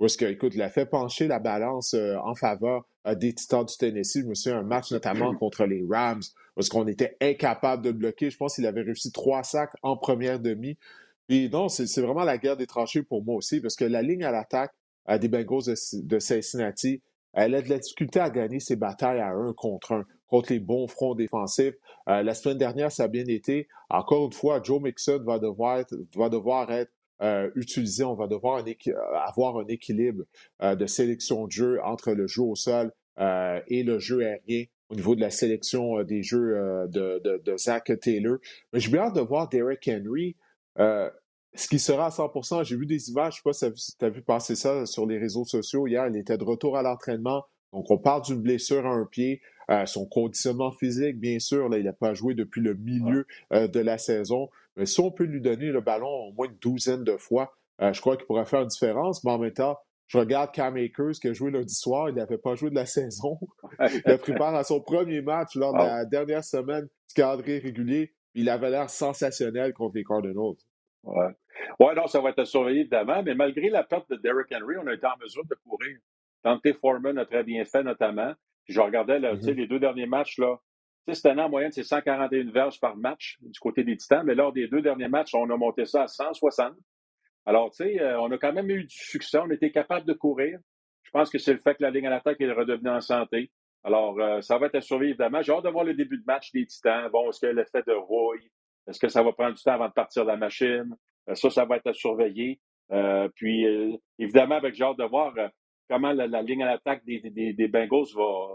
[0.00, 3.66] Parce que, écoute, il a fait pencher la balance euh, en faveur euh, des Titans
[3.66, 4.22] du Tennessee.
[4.22, 6.22] Je me souviens un match notamment contre les Rams,
[6.54, 8.30] parce qu'on était incapable de bloquer.
[8.30, 10.78] Je pense qu'il avait réussi trois sacs en première demi.
[11.28, 14.24] Puis non, c'est vraiment la guerre des tranchées pour moi aussi, parce que la ligne
[14.24, 14.72] à l'attaque
[15.10, 17.02] euh, des Bengals de, Cincinnati,
[17.34, 20.60] elle a de la difficulté à gagner ses batailles à un contre un, contre les
[20.60, 21.74] bons fronts défensifs.
[22.06, 23.68] la semaine dernière, ça a bien été.
[23.90, 25.84] Encore une fois, Joe Mixon va devoir
[26.16, 26.90] va devoir être
[27.22, 28.94] euh, utiliser, on va devoir euh,
[29.26, 30.24] avoir un équilibre
[30.62, 32.92] euh, de sélection de jeu entre le jeu au sol
[33.66, 36.56] et le jeu aérien au niveau de la sélection des jeux
[36.88, 38.38] de, de, Zach Taylor.
[38.72, 40.36] Mais j'ai bien hâte de voir Derek Henry.
[40.78, 44.04] ce qui sera à 100% j'ai vu des images, je ne sais pas si tu
[44.06, 47.44] as vu passer ça sur les réseaux sociaux hier, il était de retour à l'entraînement.
[47.74, 49.42] Donc, on parle d'une blessure à un pied.
[49.84, 53.98] son conditionnement physique, bien sûr, là, il n'a pas joué depuis le milieu de la
[53.98, 54.48] saison.
[54.80, 58.00] Mais si on peut lui donner le ballon au moins une douzaine de fois, je
[58.00, 59.22] crois qu'il pourrait faire une différence.
[59.24, 62.08] Mais en même temps, je regarde Cam Akers qui a joué lundi soir.
[62.08, 63.38] Il n'avait pas joué de la saison.
[63.78, 67.58] il a pris part à son premier match lors de la dernière semaine du calendrier
[67.58, 68.14] régulier.
[68.34, 70.56] Il avait l'air sensationnel contre les Cardinals.
[71.02, 71.28] Ouais.
[71.78, 74.86] ouais, non, ça va être surveillé évidemment, mais malgré la perte de Derrick Henry, on
[74.86, 75.98] a été en mesure de courir.
[76.42, 78.32] Dante Foreman a très bien fait notamment.
[78.64, 79.52] Puis je regardais mm-hmm.
[79.52, 80.58] les deux derniers matchs, là.
[81.08, 84.52] Cette année, en moyenne, c'est 141 verges par match du côté des Titans, mais lors
[84.52, 86.74] des deux derniers matchs, on a monté ça à 160.
[87.46, 89.38] Alors, tu sais, euh, on a quand même eu du succès.
[89.38, 90.58] On était capable de courir.
[91.02, 93.50] Je pense que c'est le fait que la ligne à l'attaque est redevenue en santé.
[93.82, 95.42] Alors, euh, ça va être à surveiller, évidemment.
[95.42, 97.08] J'ai hâte de voir le début de match des Titans.
[97.10, 98.50] Bon, est-ce que l'effet de rouille?
[98.86, 100.94] Est-ce que ça va prendre du temps avant de partir de la machine?
[101.28, 102.60] Euh, ça, ça va être à surveiller.
[103.34, 103.64] puis,
[104.18, 105.34] évidemment, avec j'ai hâte de voir
[105.88, 108.48] comment la, ligne à l'attaque des, des, Bengals va,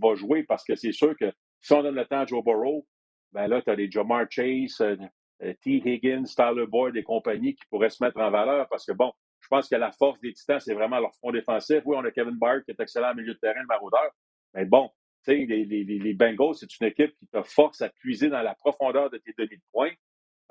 [0.00, 1.30] va jouer, parce que c'est sûr que
[1.66, 2.86] si on donne le temps à Joe Burrow,
[3.32, 5.82] ben là, tu as les Jamar Chase, euh, T.
[5.84, 9.48] Higgins, Tyler Boyd et compagnie qui pourraient se mettre en valeur parce que, bon, je
[9.48, 11.82] pense que la force des Titans, c'est vraiment leur front défensif.
[11.84, 14.08] Oui, on a Kevin Byard qui est excellent au milieu de terrain, le maraudeur.
[14.54, 14.90] Mais bon,
[15.24, 18.42] tu sais, les, les, les, Bengals, c'est une équipe qui te force à puiser dans
[18.42, 19.92] la profondeur de tes demi de points.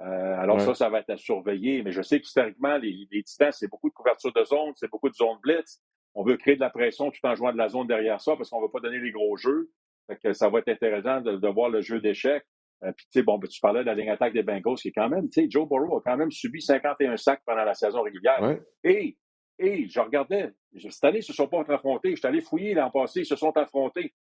[0.02, 1.82] Euh, alors ça, ça va être à surveiller.
[1.82, 5.10] Mais je sais qu'historiquement, les, les Titans, c'est beaucoup de couverture de zone, c'est beaucoup
[5.10, 5.82] de zone blitz.
[6.14, 8.50] On veut créer de la pression tout en jouant de la zone derrière ça parce
[8.50, 9.70] qu'on ne veut pas donner les gros jeux.
[10.08, 12.44] Fait que ça va être intéressant de, de voir le jeu d'échecs.
[12.84, 14.90] Euh, puis, tu sais, bon, ben, tu parlais de la ligne attaque des Bengals, qui
[14.90, 17.74] est quand même, tu sais, Joe Burrow a quand même subi 51 sacs pendant la
[17.74, 18.58] saison régulière.
[18.84, 19.18] Et,
[19.60, 22.12] et, je regardais, cette année, ils ne se sont pas affrontés.
[22.12, 24.14] Je suis allé fouiller l'an passé, ils se sont affrontés.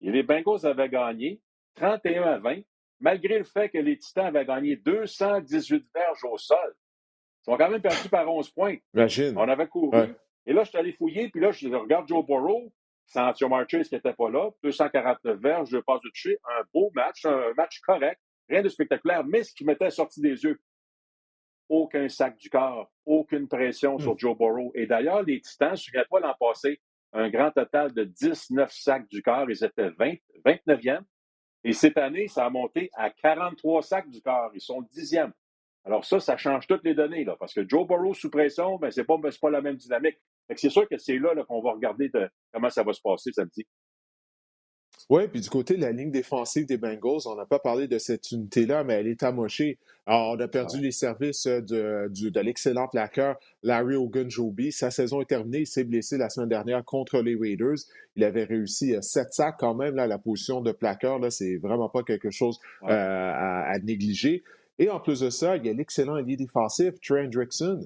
[0.00, 1.40] Et les Bengals avaient gagné
[1.74, 2.62] 31 à 20,
[3.00, 6.74] malgré le fait que les Titans avaient gagné 218 verges au sol.
[7.46, 8.76] Ils ont quand même perdu par 11 points.
[8.94, 9.36] Imagine.
[9.36, 9.98] On avait couru.
[10.46, 12.72] Et là, je suis allé fouiller, puis là, je regarde Joe Burrow,
[13.10, 17.24] Sancho Marchés qui n'était pas là, 249 verges, deux passes de toucher, un beau match,
[17.24, 20.60] un match correct, rien de spectaculaire, mais ce qui m'était sorti des yeux,
[21.68, 24.18] aucun sac du corps, aucune pression sur hmm.
[24.18, 24.72] Joe Burrow.
[24.74, 26.80] Et d'ailleurs, les Titans, souviens-toi l'an passé,
[27.12, 31.02] un grand total de 19 sacs du corps, ils étaient 20, 29e.
[31.64, 35.32] Et cette année, ça a monté à 43 sacs du corps, ils sont 10e.
[35.84, 38.90] Alors ça, ça change toutes les données, là, parce que Joe Burrow sous pression, ben,
[38.90, 40.18] c'est pas, ben, pas la même dynamique.
[40.56, 42.10] C'est sûr que c'est là, qu'on va regarder
[42.52, 43.66] comment ça va se passer samedi.
[45.08, 47.98] Oui, puis du côté de la ligne défensive des Bengals, on n'a pas parlé de
[47.98, 49.78] cette unité-là, mais elle est amochée.
[50.06, 54.70] Alors, on a perdu les services de, de l'excellent plaqueur Larry Ogunjobi.
[54.70, 55.60] Sa saison est terminée.
[55.60, 57.78] Il s'est blessé la semaine dernière contre les Raiders.
[58.14, 59.96] Il avait réussi 7 euh, sacs quand même.
[59.96, 64.44] Là, la position de plaqueur, là, c'est vraiment pas quelque chose euh, à, négliger.
[64.78, 67.80] Et en plus de ça, il y a l'excellent allié défensif, Trey Hendrickson,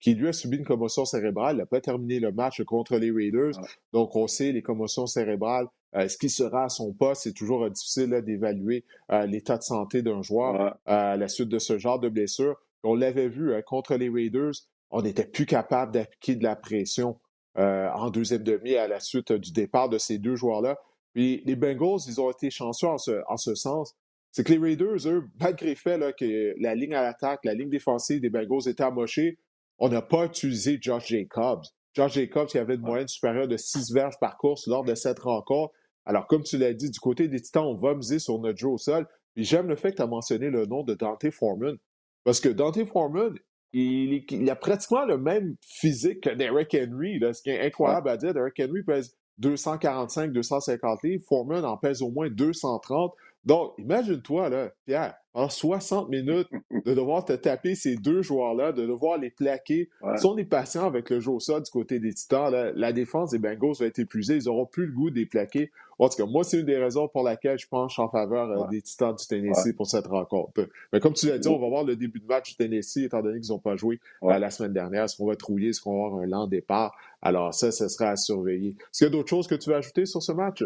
[0.00, 1.56] qui lui a subi une commotion cérébrale.
[1.56, 3.52] Il n'a pas terminé le match contre les Raiders.
[3.92, 7.64] Donc, on sait, les commotions cérébrales, euh, ce qui sera à son poste, c'est toujours
[7.64, 11.98] euh, difficile d'évaluer euh, l'état de santé d'un joueur à la suite de ce genre
[11.98, 12.56] de blessure.
[12.82, 14.52] On l'avait vu contre les Raiders,
[14.90, 17.18] on n'était plus capable d'appliquer de la pression
[17.56, 20.78] en deuxième demi à la suite du départ de ces deux joueurs-là.
[21.12, 23.94] Puis les Bengals, ils ont été chanceux en ce sens
[24.32, 27.68] c'est que les Raiders, eux, malgré le fait que la ligne à l'attaque, la ligne
[27.68, 29.38] défensive des Bengals était amochée,
[29.80, 31.64] on n'a pas utilisé Josh Jacobs.
[31.94, 35.18] Josh Jacobs qui avait une moyenne supérieure de 6 verges par course lors de cette
[35.18, 35.72] rencontre.
[36.04, 38.68] Alors, comme tu l'as dit, du côté des Titans, on va miser sur notre jeu
[38.68, 39.06] au sol.
[39.36, 41.76] J'aime le fait que tu as mentionné le nom de Dante Foreman.
[42.24, 43.34] Parce que Dante Foreman,
[43.72, 47.18] il, a pratiquement le même physique que Derek Henry.
[47.18, 48.34] Là, ce qui est incroyable à dire.
[48.34, 51.24] Derek Henry pèse 245, 250 livres.
[51.26, 53.14] Foreman en pèse au moins 230.
[53.44, 56.48] Donc, imagine-toi, là, Pierre, en 60 minutes,
[56.84, 59.88] de devoir te taper ces deux joueurs-là, de devoir les plaquer.
[60.16, 63.30] Si on est patient avec le jeu au sol du côté des Titans, la défense
[63.30, 64.36] des Bengals va être épuisée.
[64.36, 65.70] Ils n'auront plus le goût de les plaquer.
[65.98, 68.66] En tout cas, moi, c'est une des raisons pour laquelle je penche en faveur euh,
[68.70, 70.66] des Titans du Tennessee pour cette rencontre.
[70.94, 73.20] Mais comme tu l'as dit, on va voir le début de match du Tennessee, étant
[73.20, 75.04] donné qu'ils n'ont pas joué euh, la semaine dernière.
[75.04, 75.68] Est-ce qu'on va trouiller?
[75.68, 76.96] Est-ce qu'on va avoir un lent départ?
[77.20, 78.70] Alors ça, ce sera à surveiller.
[78.70, 80.64] Est-ce qu'il y a d'autres choses que tu veux ajouter sur ce match?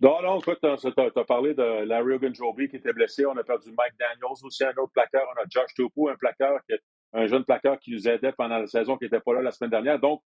[0.00, 3.26] Non, non, écoute, tu as, parlé de Larry Ogunjobi qui était blessé.
[3.26, 5.26] On a perdu Mike Daniels aussi, un autre plaqueur.
[5.36, 6.58] On a Josh Topu, un plaqueur,
[7.12, 9.70] un jeune plaqueur qui nous aidait pendant la saison, qui n'était pas là la semaine
[9.70, 9.98] dernière.
[9.98, 10.22] Donc,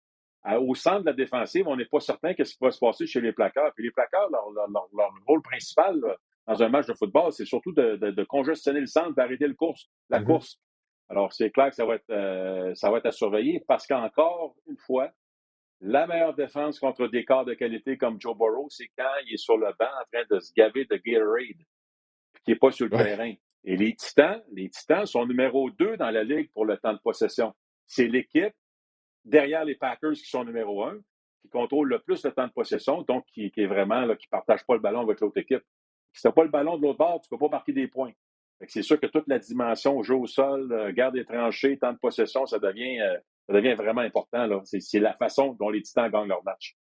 [0.46, 3.20] au centre de la défensive, on n'est pas certain qu'est-ce qui va se passer chez
[3.20, 3.72] les plaqueurs.
[3.74, 6.00] Puis les plaqueurs, leur, leur, rôle principal
[6.46, 9.88] dans un match de football, c'est surtout de, de, congestionner le centre, d'arrêter le course,
[10.08, 10.24] la mm-hmm.
[10.24, 10.60] course.
[11.08, 14.54] Alors, c'est clair que ça va être, euh, ça va être à surveiller parce qu'encore
[14.68, 15.10] une fois,
[15.80, 19.38] La meilleure défense contre des corps de qualité comme Joe Burrow, c'est quand il est
[19.38, 21.64] sur le banc en train de se gaver de Gatorade,
[22.44, 23.34] qui n'est pas sur le terrain.
[23.64, 26.98] Et les Titans, les Titans sont numéro 2 dans la ligue pour le temps de
[26.98, 27.54] possession.
[27.86, 28.54] C'est l'équipe
[29.24, 30.98] derrière les Packers qui sont numéro 1,
[31.40, 34.30] qui contrôle le plus le temps de possession, donc qui, est vraiment, là, qui ne
[34.30, 35.62] partage pas le ballon avec l'autre équipe.
[36.12, 37.88] Si tu n'as pas le ballon de l'autre bord, tu ne peux pas marquer des
[37.88, 38.12] points.
[38.68, 41.98] C'est sûr que toute la dimension jeu au sol, euh, garde des tranchées, temps de
[41.98, 44.62] possession, ça devient, euh, ça devient vraiment important.
[44.64, 46.76] C'est la façon dont les Titans gagnent leur match.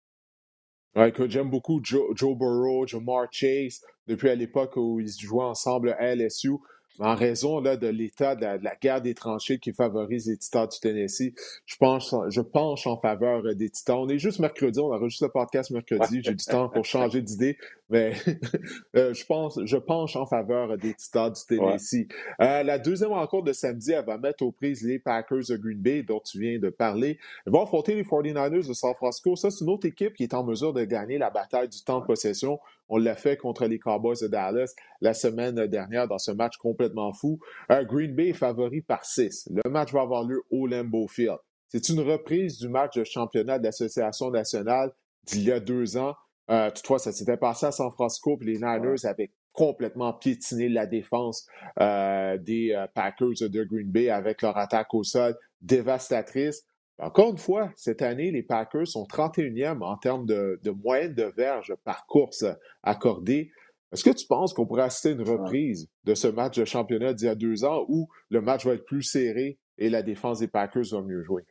[0.95, 5.95] Ouais, j'aime beaucoup Joe, Joe Burrow, Jamar Chase, depuis à l'époque où ils jouaient ensemble
[5.97, 6.51] à LSU
[6.99, 10.79] en raison là, de l'état de, la, guerre des tranchées qui favorise les Titans du
[10.79, 11.33] Tennessee,
[11.65, 13.97] je pense, je penche en faveur euh, des Titans.
[13.97, 16.21] On est juste mercredi, on enregistre le podcast mercredi.
[16.23, 17.57] J'ai du temps pour changer d'idée,
[17.89, 18.13] mais
[18.95, 22.07] euh, je pense, je penche en faveur des Titans du Tennessee.
[22.41, 25.79] Euh, la deuxième rencontre de samedi, elle va mettre aux prises les Packers de Green
[25.79, 27.17] Bay, dont tu viens de parler.
[27.47, 29.35] Ils vont affronter les 49ers de San Francisco.
[29.35, 32.01] Ça, c'est une autre équipe qui est en mesure de gagner la bataille du temps
[32.01, 32.59] de possession.
[32.95, 37.11] On l'a fait contre les Cowboys de Dallas la semaine dernière dans ce match complètement
[37.11, 37.39] fou.
[37.69, 39.49] Green Bay est favori par 6.
[39.51, 41.39] Le match va avoir lieu au Lambeau Field.
[41.69, 44.91] C'est une reprise du match de championnat de l'Association nationale
[45.23, 46.13] d'il y a deux ans.
[46.51, 50.85] Euh, toutefois, ça s'était passé à San Francisco, puis les Niners avaient complètement piétiné la
[50.85, 51.47] défense
[51.79, 56.63] euh, des euh, Packers de Green Bay avec leur attaque au sol dévastatrice.
[56.99, 61.73] Encore une fois, cette année, les Packers sont 31e en termes de, moyenne de verge
[61.83, 62.45] par course
[62.83, 63.51] accordée.
[63.91, 67.13] Est-ce que tu penses qu'on pourrait assister à une reprise de ce match de championnat
[67.13, 70.39] d'il y a deux ans où le match va être plus serré et la défense
[70.39, 71.43] des Packers va mieux jouer?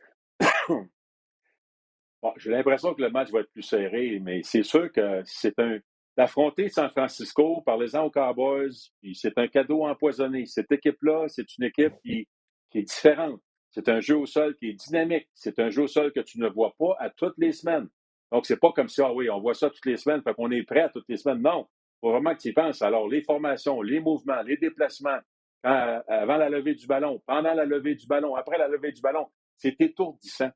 [2.37, 5.79] j'ai l'impression que le match va être plus serré, mais c'est sûr que c'est un.
[6.15, 8.69] D'affronter San Francisco, parlez-en aux Cowboys,
[9.01, 10.45] puis c'est un cadeau empoisonné.
[10.45, 12.27] Cette équipe-là, c'est une équipe qui
[12.75, 13.41] est différente.
[13.73, 15.27] C'est un jeu au sol qui est dynamique.
[15.33, 17.89] C'est un jeu au sol que tu ne vois pas à toutes les semaines.
[18.31, 20.51] Donc, c'est pas comme si, ah oui, on voit ça toutes les semaines, fait qu'on
[20.51, 21.41] est prêt à toutes les semaines.
[21.41, 21.67] Non.
[21.69, 22.81] Il faut vraiment que tu y penses.
[22.81, 25.19] Alors, les formations, les mouvements, les déplacements,
[25.63, 29.27] avant la levée du ballon, pendant la levée du ballon, après la levée du ballon,
[29.55, 30.51] c'est étourdissant.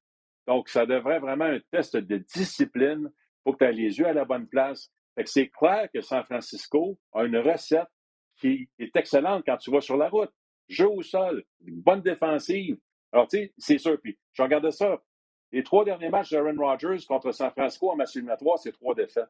[0.46, 3.10] Donc, ça devrait vraiment un test de discipline.
[3.10, 4.92] Il faut que tu aies les yeux à la bonne place.
[5.26, 7.88] C'est clair que San Francisco a une recette
[8.40, 10.32] qui est excellente quand tu vas sur la route.
[10.68, 12.78] Jeu au sol, une bonne défensive,
[13.18, 14.00] alors, tu sais, c'est sûr.
[14.00, 15.02] Puis, je regardais ça.
[15.52, 19.30] Les trois derniers matchs d'Aaron Rodgers contre San Francisco en match éliminatoire, c'est trois défaites.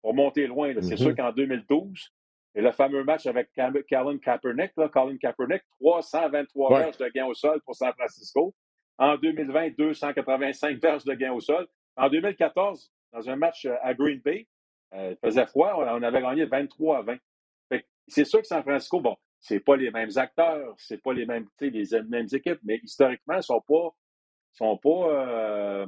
[0.00, 1.16] Pour monter loin, c'est sûr mm-hmm.
[1.16, 2.12] qu'en 2012,
[2.56, 7.34] et le fameux match avec Colin Kaepernick, là, Colin Kaepernick, 323 verges de gain au
[7.34, 8.52] sol pour San Francisco.
[8.98, 11.68] En 2020, 285 verges de gain au sol.
[11.96, 14.48] En 2014, dans un match euh, à Green Bay,
[14.94, 17.16] euh, il faisait froid, on avait gagné 23 à 20.
[18.08, 21.46] C'est sûr que San Francisco, bon, c'est pas les mêmes acteurs, c'est pas les mêmes,
[21.60, 23.94] les mêmes équipes, mais historiquement, ils sont pas,
[24.52, 25.86] sont pas euh,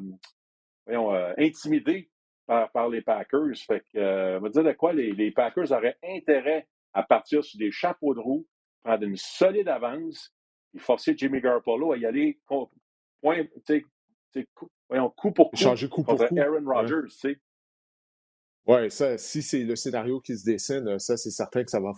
[0.91, 2.11] euh, intimidés
[2.47, 3.57] par, les Packers.
[3.65, 7.59] Fait que, euh, on va dire de quoi les, Packers auraient intérêt à partir sur
[7.59, 8.45] des chapeaux de roue,
[8.83, 10.35] prendre une solide avance,
[10.75, 12.41] et forcer Jimmy Garoppolo à y aller
[13.23, 13.47] point,
[14.89, 17.09] voyons, coup pour coup, Changer coup pour contre Aaron Rodgers.
[17.09, 17.39] sais.
[18.67, 21.81] Oui, ça, si c'est le scénario qui se dessine, euh, ça, c'est certain que ça
[21.81, 21.93] va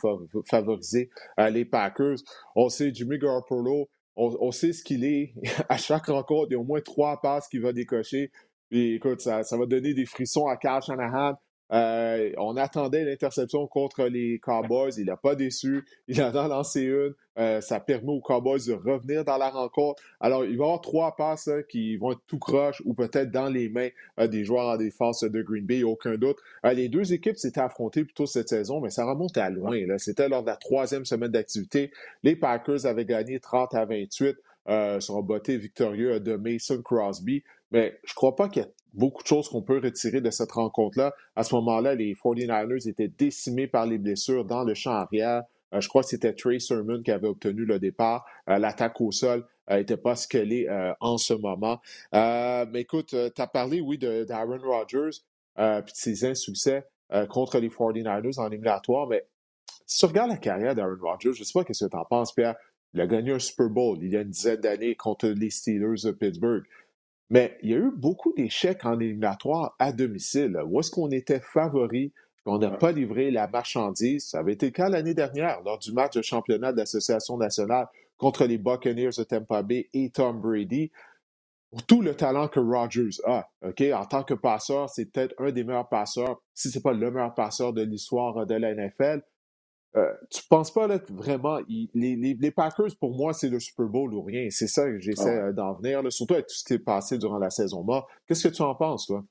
[0.51, 2.17] favoriser euh, les Packers.
[2.57, 5.35] On sait Jimmy Garoppolo, on, sait ce qu'il est.
[5.69, 8.33] à chaque rencontre, il y a au moins trois passes qu'il va décocher.
[8.73, 11.35] Et écoute, ça, ça va donner des frissons à Kyle Shanahan.
[11.73, 14.93] Euh, on attendait l'interception contre les Cowboys.
[14.99, 15.85] Il n'a pas déçu.
[16.09, 17.15] Il en a lancé une.
[17.39, 20.03] Euh, ça permet aux Cowboys de revenir dans la rencontre.
[20.21, 23.31] Alors, il va y avoir trois passes hein, qui vont être tout croche ou peut-être
[23.31, 26.39] dans les mains euh, des joueurs en défense de Green Bay, aucun doute.
[26.65, 29.77] les deux équipes s'étaient affrontées plutôt cette saison, mais ça remonte à loin.
[29.99, 31.91] C'était lors de la troisième semaine d'activité.
[32.23, 34.37] Les Packers avaient gagné 30 à 28
[34.69, 37.45] euh, sur un botté victorieux de Mason Crosby.
[37.71, 40.31] Mais je ne crois pas qu'il y a beaucoup de choses qu'on peut retirer de
[40.31, 41.15] cette rencontre-là.
[41.37, 45.45] À ce moment-là, les 49ers étaient décimés par les blessures dans le champ arrière.
[45.75, 48.25] Euh, je crois que c'était Trey Sermon qui avait obtenu le départ.
[48.49, 50.69] Euh, l'attaque au sol n'était pas ce qu'elle est
[51.01, 51.81] en ce moment.
[52.13, 55.19] mais écoute, tu as parlé, oui, d'Aaron Rodgers
[55.59, 56.85] et de ses insuccès
[57.29, 59.27] contre les 49ers en éliminatoire, mais
[59.87, 62.05] si tu regardes la carrière d'Aaron Rodgers, je ne sais pas ce que tu en
[62.05, 62.57] penses, Pierre.
[62.95, 66.03] Il a gagné un Super Bowl il y a une dizaine d'années contre les Steelers
[66.05, 66.65] de Pittsburgh.
[67.31, 71.41] Mais il y a eu beaucoup d'échecs en éliminatoire à domicile, où est-ce qu'on était
[71.41, 72.13] favori,
[72.45, 74.29] qu'on n'a pas livré la marchandise?
[74.29, 77.89] Ça avait été le cas l'année dernière, lors du match de championnat de l'Association nationale
[78.17, 80.93] contre les Buccaneers de Tampa Bay et Tom Brady.
[81.71, 85.51] Pour tout le talent que Rodgers a, OK, en tant que passeur, c'est peut-être un
[85.51, 89.23] des meilleurs passeurs, si ce n'est pas le meilleur passeur de l'histoire de la NFL.
[89.97, 93.87] Euh, tu penses pas là, que vraiment, les, les, Packers, pour moi, c'est le Super
[93.87, 94.49] Bowl ou rien.
[94.51, 97.39] C'est ça que j'essaie ah d'en venir, surtout avec tout ce qui est passé durant
[97.39, 98.09] la saison mort.
[98.27, 99.25] Qu'est-ce que tu en penses, toi?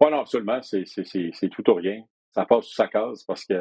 [0.00, 0.60] Oui, non, absolument.
[0.62, 2.02] C'est tout ou rien.
[2.30, 3.54] Ça passe sous sa case parce que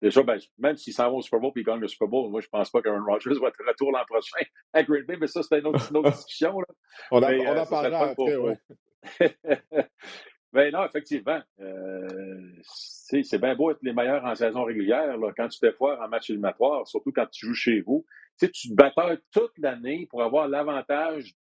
[0.00, 2.30] déjà, ben, même s'ils s'en vont au Super Bowl et ils gagnent le Super Bowl,
[2.30, 5.26] moi, je pense pas qu'Aaron Rodgers va être retour l'an prochain à Green Bay, mais
[5.26, 6.60] ça, c'était une, autre, discussion.
[6.60, 6.66] Là.
[7.10, 8.54] on, a, on en euh, parlera après, oui.
[10.56, 11.38] Ben non, effectivement.
[11.60, 15.14] Euh, c'est bien beau être les meilleurs en saison régulière.
[15.36, 18.06] Quand tu fais foire en match éliminatoire, surtout quand tu joues chez vous.
[18.40, 21.34] Tu te batailles toute l'année pour avoir l'avantage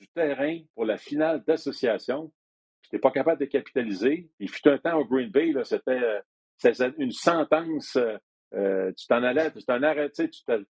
[0.00, 2.32] du terrain pour la finale d'association.
[2.82, 4.28] Tu n'es pas capable de capitaliser.
[4.40, 6.02] Il fut un temps au Green Bay, c'était
[6.64, 7.96] euh, une sentence.
[8.52, 10.64] Euh, tu t'en allais, tu t'en arrêtais, tu allais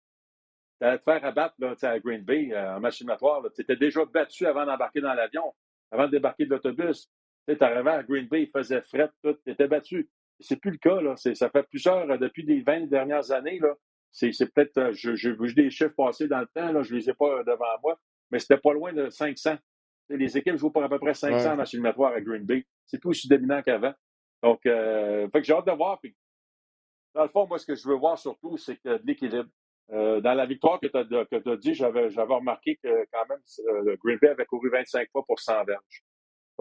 [0.99, 3.43] te faire abattre là, à Green Bay en match éliminatoire.
[3.55, 5.55] Tu étais déjà battu avant d'embarquer dans l'avion,
[5.91, 7.11] avant de débarquer de l'autobus.
[7.47, 10.09] Tu arrivais à Green Bay, il faisait fret, tout, était battu.
[10.41, 11.17] C'est plus le cas, là.
[11.17, 13.75] Ça fait plusieurs, euh, depuis les 20 dernières années, là.
[14.13, 17.09] C'est peut-être, euh, j'ai vu des chiffres passer dans le temps, là, je ne les
[17.09, 17.99] ai pas euh, devant moi,
[18.31, 19.57] mais c'était pas loin de 500.
[20.11, 22.67] Les équipes jouent pour à peu près 500 matchs éliminatoires à Green Bay.
[22.87, 23.95] C'est plus aussi dominant qu'avant.
[24.43, 25.99] Donc, euh, fait que j'ai hâte de voir.
[26.01, 26.15] Puis,
[27.15, 29.49] dans le fond, moi, ce que je veux voir surtout, c'est que l'équilibre.
[29.91, 30.97] Euh, dans la victoire que tu
[31.51, 35.65] as, dit, j'avais remarqué que quand même, Green Bay avait couru 25 fois pour 100
[35.65, 36.03] verges.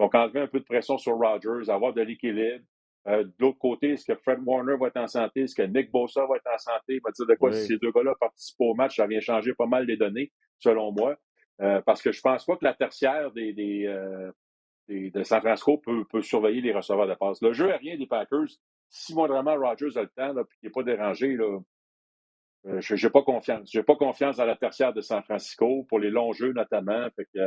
[0.02, 2.64] Donc, enlever un peu de pression sur Rodgers, avoir de l'équilibre.
[3.06, 5.42] Euh, de l'autre côté, est-ce que Fred Warner va être en santé?
[5.42, 6.94] Est-ce que Nick Bosa va être en santé?
[6.96, 9.54] Il va dire de quoi si ces deux gars-là participent au match, ça vient changer
[9.54, 11.14] pas mal les données, selon moi.
[11.60, 14.32] Euh, parce que je pense pas que la tertiaire des, des, euh,
[14.88, 17.40] de San Francisco peut, peut, surveiller les receveurs de passe.
[17.40, 18.48] Le jeu aérien des Packers,
[18.90, 21.60] si vraiment Rodgers a le temps, et qu'il n'est pas dérangé, là,
[22.66, 23.70] euh, je n'ai pas confiance.
[23.72, 27.06] J'ai pas confiance dans la tertiaire de San Francisco, pour les longs jeux notamment.
[27.14, 27.38] Fait que,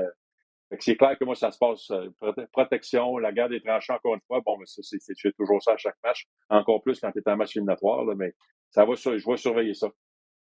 [0.79, 2.09] c'est clair que moi, ça se passe euh,
[2.51, 4.41] protection, la garde des tranchants, encore une fois.
[4.45, 7.55] Bon, mais c'est toujours ça à chaque match, encore plus quand tu es en match
[7.55, 8.33] éliminatoire, mais
[8.69, 9.89] ça va, je vais surveiller ça.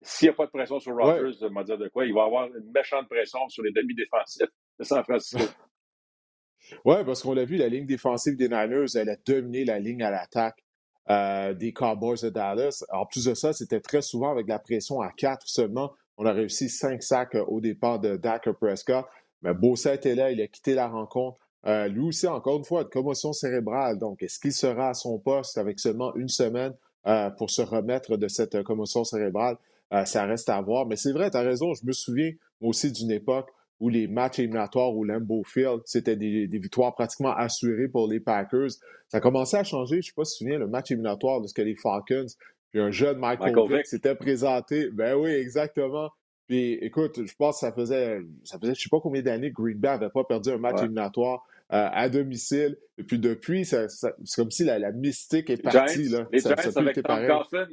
[0.02, 1.50] S'il n'y a pas de pression sur Rodgers, ouais.
[1.50, 5.04] m'a dire de quoi, il va avoir une méchante pression sur les demi-défensifs de San
[5.04, 5.42] Francisco.
[6.84, 10.02] oui, parce qu'on l'a vu, la ligne défensive des Niners, elle a dominé la ligne
[10.02, 10.64] à l'attaque
[11.10, 12.84] euh, des Cowboys de Dallas.
[12.90, 15.92] En plus de ça, c'était très souvent avec la pression à 4 seulement.
[16.16, 19.06] On a réussi 5 sacs au départ de Dak Prescott.
[19.42, 21.38] Mais Bossa était là, il a quitté la rencontre.
[21.66, 23.98] Euh, lui aussi, encore une fois, de commotion cérébrale.
[23.98, 26.72] Donc, est-ce qu'il sera à son poste avec seulement une semaine
[27.06, 29.56] euh, pour se remettre de cette euh, commotion cérébrale?
[30.04, 30.86] ça reste à voir.
[30.86, 31.74] Mais c'est vrai, tu as raison.
[31.74, 33.50] Je me souviens aussi d'une époque
[33.80, 38.70] où les matchs éliminatoires au Lambeau Field, c'était des, victoires pratiquement assurées pour les Packers.
[39.08, 39.96] Ça a commencé à changer.
[39.96, 41.74] Je ne sais pas si tu te souviens, le match éliminatoire de ce que les
[41.74, 42.26] Falcons,
[42.70, 44.90] puis un jeune Michael, Michael Vick s'était présenté.
[44.90, 46.10] Ben oui, exactement.
[46.50, 49.62] Puis écoute, je pense que ça faisait, ça faisait je sais pas combien d'années que
[49.62, 52.76] Green Bay n'avait pas perdu un match éliminatoire euh, à domicile.
[52.98, 53.86] Et puis depuis, c'est
[54.34, 56.08] comme si la, mystique est partie.
[56.08, 56.26] là.
[56.32, 57.68] Les ça, Giants avec Tom Coughlin.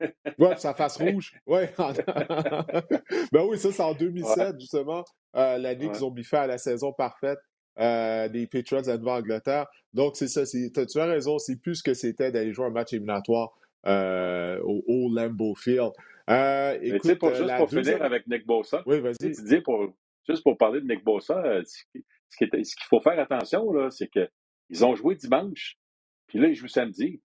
[0.38, 1.34] ouais, sa face rouge.
[1.46, 1.70] Ouais.
[3.32, 5.04] ben oui, ça, c'est en 2007, justement,
[5.36, 7.38] euh, l'année qu'ils ont biffé à la saison parfaite
[7.78, 9.66] euh, des Patriots à Nouvelle-Angleterre.
[9.92, 10.46] Donc, c'est ça.
[10.46, 13.50] Tu as raison, c'est plus ce que c'était d'aller jouer un match éliminatoire
[13.84, 15.92] au, au Lambeau Field.
[16.28, 19.32] Euh, écoute, pour, juste pour finir avec Nick Bossa, oui, vas-y.
[19.32, 19.92] Tu dis pour,
[20.28, 22.00] juste pour parler de Nick Bossa, euh, ce
[22.40, 25.78] qu'il faut faire attention, là, c'est qu'ils ont joué dimanche,
[26.26, 27.22] puis là, ils jouent samedi.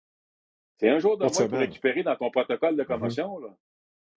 [0.78, 2.88] C'est un jour de moins pour récupérer dans ton protocole de mm-hmm.
[2.88, 3.40] commotion.
[3.40, 3.56] là.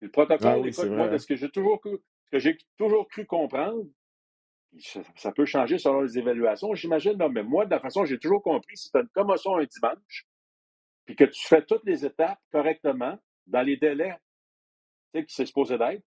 [0.01, 1.99] le protocole, ah, oui, moi, de ce que j'ai toujours cru,
[2.31, 3.85] que j'ai toujours cru comprendre,
[5.17, 8.77] ça, peut changer selon les évaluations, j'imagine, mais moi, de la façon j'ai toujours compris,
[8.77, 10.27] si tu as une commotion un dimanche,
[11.05, 14.17] puis que tu fais toutes les étapes correctement, dans les délais
[15.13, 16.03] qui c'est supposé d'être.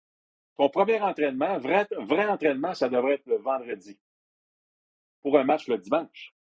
[0.57, 3.99] Ton premier entraînement, vrai, vrai entraînement, ça devrait être le vendredi
[5.21, 6.33] pour un match le dimanche.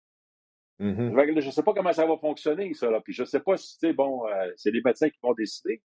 [0.81, 1.40] Mm-hmm.
[1.40, 2.90] Je ne sais pas comment ça va fonctionner, ça.
[2.90, 3.01] Là.
[3.01, 5.81] Puis je ne sais pas si, c'est bon, euh, c'est les médecins qui vont décider.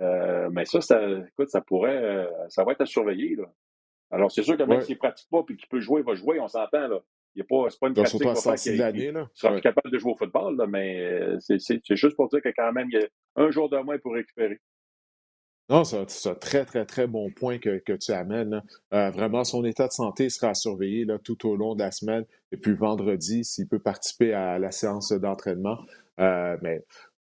[0.00, 0.98] Euh, mais ça, ça,
[1.28, 3.36] écoute, ça pourrait, euh, ça va être à surveiller.
[3.36, 3.44] Là.
[4.10, 6.14] Alors, c'est sûr que même s'il ne pratique pas et qu'il peut jouer, il va
[6.14, 6.88] jouer, on s'entend.
[6.88, 7.00] Là.
[7.34, 8.34] Il n'est pas, pas une pratique qui
[9.34, 12.72] sera plus capable de jouer au football, là, mais c'est juste pour dire que quand
[12.72, 14.58] même, il y a un jour de moins pour récupérer.
[15.68, 18.62] Non, c'est un très, très, très bon point que, tu amènes.
[18.92, 22.24] Euh, vraiment, son état de santé sera surveillé là, tout au long de la semaine.
[22.50, 25.78] Et puis vendredi, s'il peut participer à la séance d'entraînement.
[26.20, 26.84] Euh, mais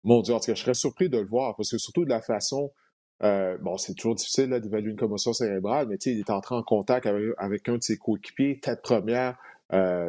[0.05, 2.11] mon Dieu, en tout cas, je serais surpris de le voir parce que surtout de
[2.11, 2.72] la façon.
[3.24, 7.07] Euh, bon, c'est toujours difficile d'évaluer une commotion cérébrale, mais il est entré en contact
[7.38, 9.36] avec, un de ses coéquipiers, tête première.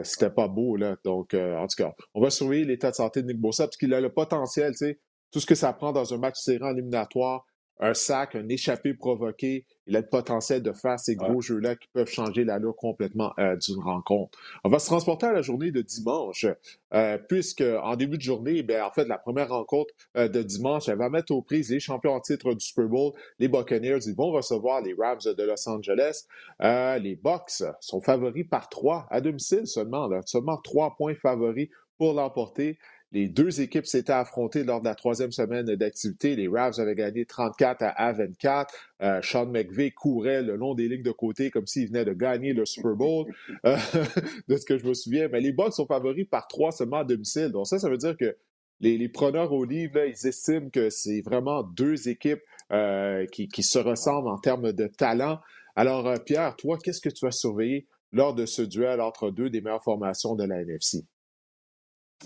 [0.04, 0.98] C'était pas beau, là.
[1.04, 3.94] Donc, en tout cas, on va surveiller l'état de santé de Nick Bossa parce qu'il
[3.96, 5.00] a le potentiel, tu sais,
[5.32, 7.48] tout ce que ça prend dans un match serré en éliminatoire
[7.80, 9.66] un sac, un échappé provoqué.
[9.88, 13.56] Il a le potentiel de faire ces gros jeux-là qui peuvent changer l'allure complètement euh,
[13.56, 14.38] d'une rencontre.
[14.64, 16.46] On va se transporter à la journée de dimanche,
[16.94, 20.90] euh, puisque en début de journée, bien, en fait, la première rencontre euh, de dimanche,
[20.90, 24.00] elle va mettre aux prises les champions en titre du Super Bowl, les Buccaneers.
[24.06, 26.26] Ils vont recevoir les Rams de Los Angeles.
[26.60, 32.78] les Bucks sont favoris par trois à domicile seulement, seulement trois points favoris pour l'emporter.
[33.12, 36.36] Les deux équipes s'étaient affrontées lors de la troisième semaine d'activité.
[36.36, 38.72] Les Ravs avaient gagné 34 à 24.
[39.02, 42.54] Euh, Sean McVay courait le long des lignes de côté comme s'il venait de gagner
[42.54, 43.26] le Super Bowl,
[43.66, 43.78] euh,
[44.48, 45.28] de ce que je me souviens.
[45.28, 47.50] Mais les Bucks sont favoris par trois seulement à domicile.
[47.50, 48.36] Donc ça, ça veut dire que
[48.80, 54.30] les, preneurs au livre, ils estiment que c'est vraiment deux équipes euh, qui, se ressemblent
[54.30, 55.40] en termes de talent.
[55.76, 59.62] Alors, Pierre, toi, qu'est-ce que tu vas surveiller lors de ce duel entre deux des
[59.62, 61.04] meilleures formations de la NFC?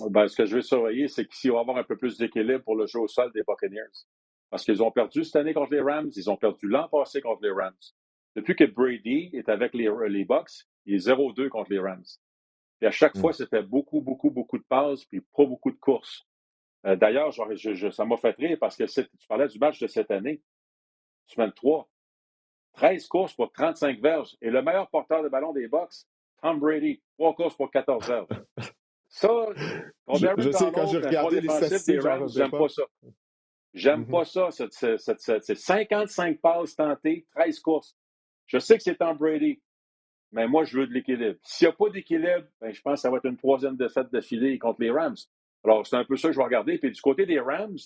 [0.09, 2.63] Ben, ce que je vais surveiller, c'est qu'il va y avoir un peu plus d'équilibre
[2.63, 4.05] pour le jeu au sol des Buccaneers.
[4.49, 7.43] Parce qu'ils ont perdu cette année contre les Rams, ils ont perdu l'an passé contre
[7.43, 7.73] les Rams.
[8.35, 12.03] Depuis que Brady est avec les, les Bucks, il est 0-2 contre les Rams.
[12.81, 13.33] Et à chaque fois, mm.
[13.33, 16.25] c'était beaucoup, beaucoup, beaucoup de passes, puis pas beaucoup de courses.
[16.85, 20.41] Euh, d'ailleurs, ça m'a fait rire parce que tu parlais du match de cette année,
[21.27, 21.87] semaine 3.
[22.73, 24.35] 13 courses pour 35 verges.
[24.41, 25.93] Et le meilleur porteur de ballon des Bucks,
[26.41, 28.27] Tom Brady, 3 courses pour 14 verges.
[29.13, 32.81] Ça, je, je sais, quand j'ai regardé les statistiques, j'aime pas ça.
[33.71, 34.11] J'aime mm-hmm.
[34.11, 35.39] pas ça.
[35.39, 37.95] C'est 55 passes tentées, 13 courses.
[38.47, 39.61] Je sais que c'est Tom Brady,
[40.31, 41.37] mais moi, je veux de l'équilibre.
[41.43, 44.11] S'il n'y a pas d'équilibre, ben, je pense que ça va être une troisième défaite
[44.11, 45.15] d'affilée contre les Rams.
[45.63, 46.79] Alors, c'est un peu ça que je vais regarder.
[46.79, 47.77] Puis du côté des Rams,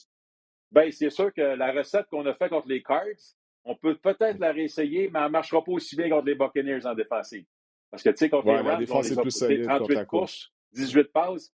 [0.72, 4.40] ben, c'est sûr que la recette qu'on a faite contre les Cards, on peut peut-être
[4.40, 7.46] la réessayer, mais elle ne marchera pas aussi bien contre les Buccaneers en défensive.
[7.92, 10.54] Parce que, tu sais, contre les Rams, on les a plus 38 courses.
[10.74, 11.52] 18 passes.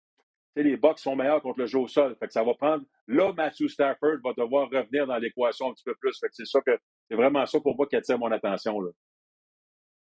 [0.56, 2.16] les Bucks sont meilleurs contre le jeu au sol.
[2.20, 2.84] Fait que ça va prendre.
[3.08, 6.20] Là, Matthew Stafford va devoir revenir dans l'équation un petit peu plus.
[6.32, 6.78] C'est ça que
[7.10, 8.80] c'est vraiment ça pour moi qui attire mon attention.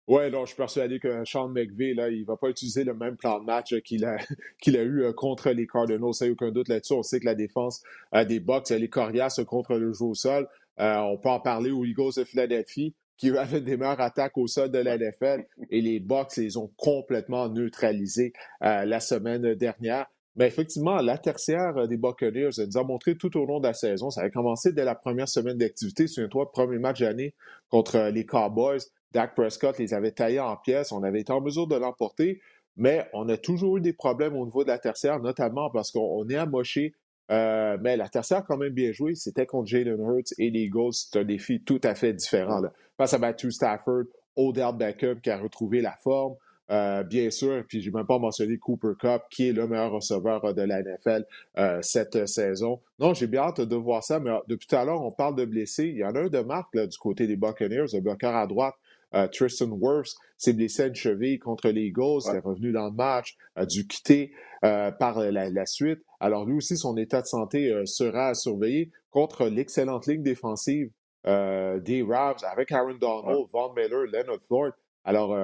[0.07, 2.93] Oui, donc je suis persuadé que Sean McVay, là, il ne va pas utiliser le
[2.93, 4.17] même plan de match qu'il a,
[4.61, 6.13] qu'il a eu euh, contre les Cardinals.
[6.13, 6.93] Ça, aucun doute là-dessus.
[6.93, 7.83] On sait que la défense
[8.15, 10.47] euh, des Bucks, elle est coriace contre le jeu au sol.
[10.79, 14.47] Euh, on peut en parler aux Eagles de Philadelphie qui avaient des meilleures attaques au
[14.47, 20.05] sol de la NFL et les Bucks les ont complètement neutralisés euh, la semaine dernière.
[20.35, 24.11] Mais effectivement, la tertiaire des Buccaneers nous a montré tout au long de la saison.
[24.11, 26.05] Ça a commencé dès la première semaine d'activité.
[26.05, 27.33] Souviens-toi, premier match d'année
[27.69, 28.81] contre les Cowboys.
[29.13, 30.91] Dak Prescott les avait taillés en pièces.
[30.91, 32.39] On avait été en mesure de l'emporter.
[32.75, 36.29] Mais on a toujours eu des problèmes au niveau de la tertiaire, notamment parce qu'on
[36.29, 36.93] est amoché
[37.29, 39.15] euh, mais la tertiaire quand même bien joué.
[39.15, 40.93] C'était contre Jalen Hurts et les Eagles.
[40.93, 42.61] C'est un défi tout à fait différent.
[42.97, 44.05] Face à Matthew Stafford,
[44.35, 46.35] Odell Beckham qui a retrouvé la forme.
[46.69, 50.53] Euh, bien sûr, puis j'ai même pas mentionné Cooper Cup, qui est le meilleur receveur
[50.53, 51.25] de la NFL
[51.57, 52.81] euh, cette saison.
[52.99, 55.45] Non, j'ai bien hâte de voir ça, mais depuis tout à l'heure, on parle de
[55.45, 55.85] blessés.
[55.85, 58.75] Il y en a un de marque du côté des Buccaneers, le bloqueur à droite,
[59.13, 62.85] euh, Tristan Wirfs s'est blessé à une cheville contre les Eagles, il est revenu dans
[62.85, 64.33] le match, a dû quitter
[64.65, 65.99] euh, par la, suite.
[66.19, 70.91] Alors lui aussi, son état de santé euh, sera à surveiller contre l'excellente ligne défensive
[71.25, 74.71] des Ravs avec Aaron Donald, Von Miller, Leonard Floyd.
[75.03, 75.35] Alors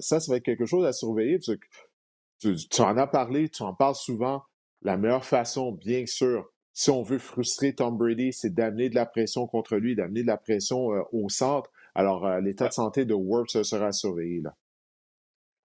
[0.00, 1.40] ça, ça va être quelque chose à surveiller.
[1.40, 4.44] tu, tu en as parlé, tu en parles souvent.
[4.82, 9.06] La meilleure façon, bien sûr, si on veut frustrer Tom Brady, c'est d'amener de la
[9.06, 11.68] pression contre lui, d'amener de la pression au centre.
[11.94, 14.40] Alors, euh, l'état de santé de Works sera surveillé.
[14.40, 14.54] Là.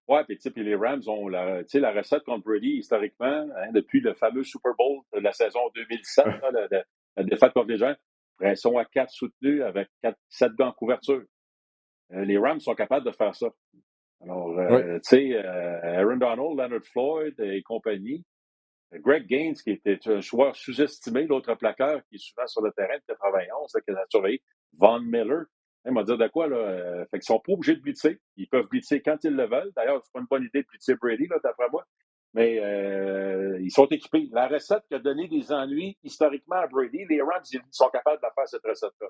[0.08, 4.42] Oui, puis les Rams ont la, la recette contre Brady historiquement, hein, depuis le fameux
[4.42, 7.94] Super Bowl de la saison 2017, la, défaite contre les gens.
[8.36, 11.22] Pression à quatre soutenus avec 4, 7 gants en couverture.
[12.12, 13.48] Euh, les Rams sont capables de faire ça.
[14.22, 18.24] Alors, euh, tu sais, Aaron Donald, Leonard Floyd et compagnie.
[18.92, 22.96] Greg Gaines, qui était un joueur sous-estimé, l'autre plaqueur qui est souvent sur le terrain
[22.96, 24.42] de 91, qui a surveillé.
[24.76, 25.44] Von Miller,
[25.86, 26.56] il m'a dit de quoi, là?
[26.56, 28.20] Euh, fait qu'ils sont pas obligés de blitzer.
[28.36, 29.72] Ils peuvent blitzer quand ils le veulent.
[29.74, 31.86] D'ailleurs, c'est pas une bonne idée de blitzer Brady, là, d'après moi.
[32.34, 34.28] Mais euh, ils sont équipés.
[34.30, 38.20] La recette qui a donné des ennuis historiquement à Brady, les Rams, ils sont capables
[38.22, 39.08] de faire cette recette-là.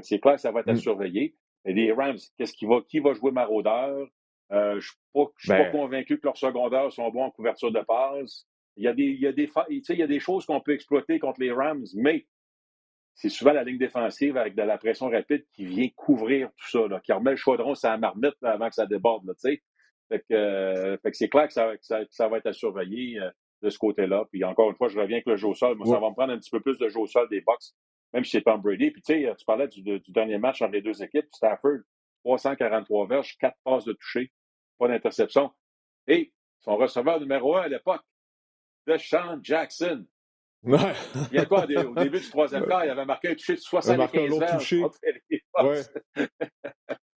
[0.00, 0.76] C'est clair que ça va être à mm.
[0.76, 1.34] surveiller.
[1.66, 4.08] Et les Rams, qu'est-ce qui va, qui va jouer maraudeur?
[4.52, 7.72] Euh, je ne suis pas, pas, ben convaincu que leurs secondaires sont bons en couverture
[7.72, 8.46] de passe.
[8.76, 10.72] Il y a des, il y a des, il y a des choses qu'on peut
[10.72, 12.26] exploiter contre les Rams, mais
[13.14, 16.88] c'est souvent la ligne défensive avec de la pression rapide qui vient couvrir tout ça,
[16.88, 19.26] là, qui remet le chaudron sur la marmite avant que ça déborde.
[19.26, 19.34] Là,
[20.08, 23.30] fait que, euh, fait que c'est clair que ça, ça, va être à surveiller euh,
[23.62, 24.24] de ce côté-là.
[24.30, 25.76] Puis encore une fois, je reviens avec le jeu au sol.
[25.76, 27.74] Moi, ça va me prendre un petit peu plus de jeu au sol des box,
[28.12, 28.90] même si c'est Tom Brady.
[28.90, 31.26] Puis tu sais, tu parlais du, du, dernier match entre les deux équipes.
[31.32, 31.78] Stafford,
[32.24, 34.30] 343 verges, 4 passes de toucher,
[34.78, 35.50] pas d'interception.
[36.06, 38.02] Et son receveur numéro un à l'époque,
[38.86, 40.04] Deshaun Jackson,
[41.32, 43.60] Il y a quoi, au début du troisième quart, il avait marqué un touché de
[43.60, 44.82] 75 un touché.
[45.62, 45.82] Ouais.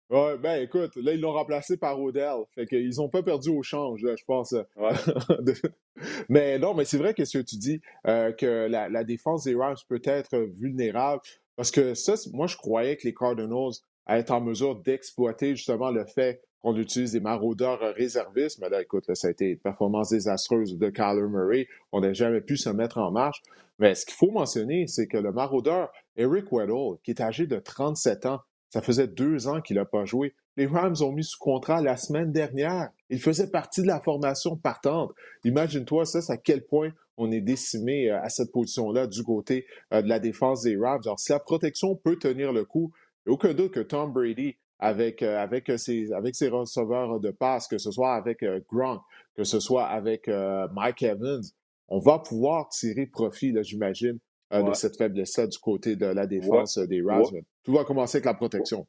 [0.08, 2.44] Ouais, ben écoute, là, ils l'ont remplacé par Odell.
[2.54, 4.54] Fait qu'ils n'ont pas perdu au change, je pense.
[6.28, 9.44] mais non, mais c'est vrai que ce que tu dis, euh, que la, la, défense
[9.44, 11.22] des Rams peut être vulnérable.
[11.56, 13.72] Parce que ça, moi, je croyais que les Cardinals
[14.06, 18.58] allaient être en mesure d'exploiter justement le fait qu'on utilise des maraudeurs réservistes.
[18.58, 21.68] Mais là, écoute, ça a été une performance désastreuse de Kyler Murray.
[21.92, 23.40] On n'a jamais pu se mettre en marche.
[23.78, 27.60] Mais ce qu'il faut mentionner, c'est que le maraudeur Eric Weddle, qui est âgé de
[27.60, 28.40] 37 ans,
[28.70, 30.34] ça faisait deux ans qu'il n'a pas joué.
[30.56, 32.90] Les Rams ont mis sous contrat la semaine dernière.
[33.10, 35.12] Il faisait partie de la formation partante.
[35.44, 40.02] Imagine-toi ça, à quel point on est décimé euh, à cette position-là du côté euh,
[40.02, 41.00] de la défense des Rams.
[41.04, 42.92] Alors, si la protection peut tenir le coup,
[43.24, 47.78] aucun doute que Tom Brady, avec, euh, avec, ses, avec ses receveurs de passe, que
[47.78, 49.02] ce soit avec Gronk,
[49.34, 51.42] que ce soit avec Mike Evans,
[51.88, 54.18] on va pouvoir tirer profit, j'imagine,
[54.50, 57.24] de cette faiblesse-là du côté de la défense des Rams.
[57.62, 58.86] Tout va commencer avec la protection.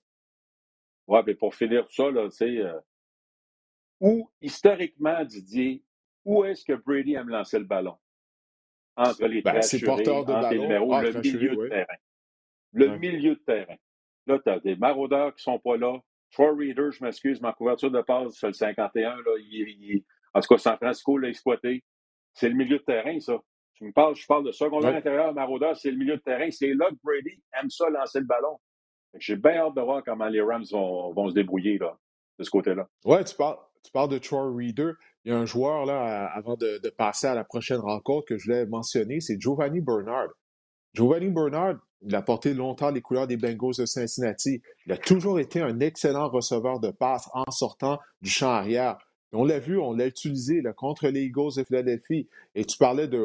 [1.07, 2.79] Oui, mais pour finir ça, tu sais, euh,
[4.01, 5.81] où, historiquement, Didier,
[6.25, 7.95] où est-ce que Brady aime lancer le ballon?
[8.97, 11.97] Entre les ben, porteurs de entre les numéros, le milieu de terrain.
[12.73, 13.77] Le milieu de terrain.
[14.27, 15.97] Là, tu as des maraudeurs qui sont pas là.
[16.31, 20.03] Troy Reader, je m'excuse, ma couverture de passe sur le 51, là, il,
[20.33, 21.83] en tout cas, San Francisco l'a exploité.
[22.33, 23.39] C'est le milieu de terrain, ça.
[23.73, 26.49] Tu me parles, je parle de secondaire intérieur, maraudeur, c'est le milieu de terrain.
[26.51, 28.59] C'est là que Brady aime ça lancer le ballon.
[29.19, 31.97] J'ai bien hâte de voir comment les Rams vont, vont se débrouiller là,
[32.39, 32.87] de ce côté-là.
[33.05, 34.93] Ouais, tu parles, tu parles de Troy Reader.
[35.23, 38.37] Il y a un joueur, là, avant de, de, passer à la prochaine rencontre que
[38.37, 40.29] je voulais mentionner, c'est Giovanni Bernard.
[40.97, 44.63] Giovanni Bernard, il a porté longtemps les couleurs des Bengals de Cincinnati.
[44.87, 48.97] Il a toujours été un excellent receveur de passe en sortant du champ arrière.
[49.31, 52.27] On l'a vu, on l'a utilisé contre les Eagles de Philadelphie.
[52.55, 53.21] Et tu parlais de,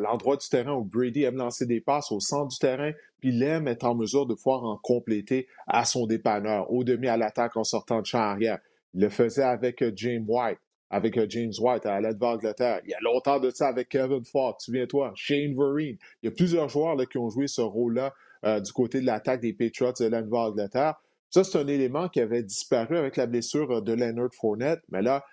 [0.00, 2.90] l'endroit du terrain où Brady aime lancer des passes au centre du terrain,
[3.20, 7.06] puis il aime être en mesure de pouvoir en compléter à son dépanneur, au demi
[7.06, 8.58] à l'attaque en sortant de champ arrière.
[8.94, 10.58] Il le faisait avec euh, James White,
[10.90, 12.80] avec euh, James White à l'aide d'Angleterre.
[12.84, 15.96] Il y a longtemps de ça avec Kevin Ford, souviens-toi, Shane Vereen.
[16.22, 18.14] Il y a plusieurs joueurs là, qui ont joué ce rôle-là
[18.44, 20.94] euh, du côté de l'attaque des Patriots de l'Angleterre.
[21.30, 24.80] Ça, c'est un élément qui avait disparu avec la blessure euh, de Leonard Fournette.
[24.90, 25.24] Mais là,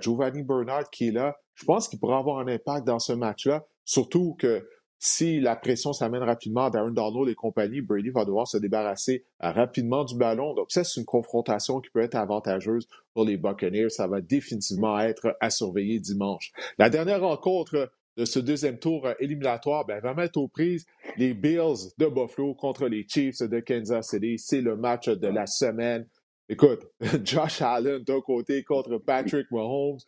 [0.00, 3.64] Giovanni Bernard qui est là, je pense qu'il pourra avoir un impact dans ce match-là.
[3.84, 4.64] Surtout que
[5.04, 9.24] si la pression s'amène rapidement à Darren Donald et compagnie, Brady va devoir se débarrasser
[9.42, 10.54] euh, rapidement du ballon.
[10.54, 13.88] Donc, ça, c'est une confrontation qui peut être avantageuse pour les Buccaneers.
[13.88, 16.52] Ça va définitivement être à surveiller dimanche.
[16.78, 20.86] La dernière rencontre de ce deuxième tour euh, éliminatoire ben, va mettre aux prises
[21.16, 24.38] les Bills de Buffalo contre les Chiefs de Kansas City.
[24.38, 26.06] C'est le match de la semaine.
[26.48, 26.86] Écoute,
[27.24, 29.98] Josh Allen d'un côté contre Patrick Mahomes.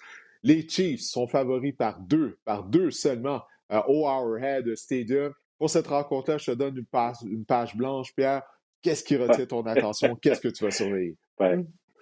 [0.44, 3.40] Les Chiefs sont favoris par deux, par deux seulement
[3.72, 5.32] euh, au Arrowhead Stadium.
[5.58, 8.42] Pour cette rencontre-là, je te donne une page, une page blanche, Pierre.
[8.82, 10.16] Qu'est-ce qui retient ton attention?
[10.16, 11.16] Qu'est-ce que tu vas surveiller?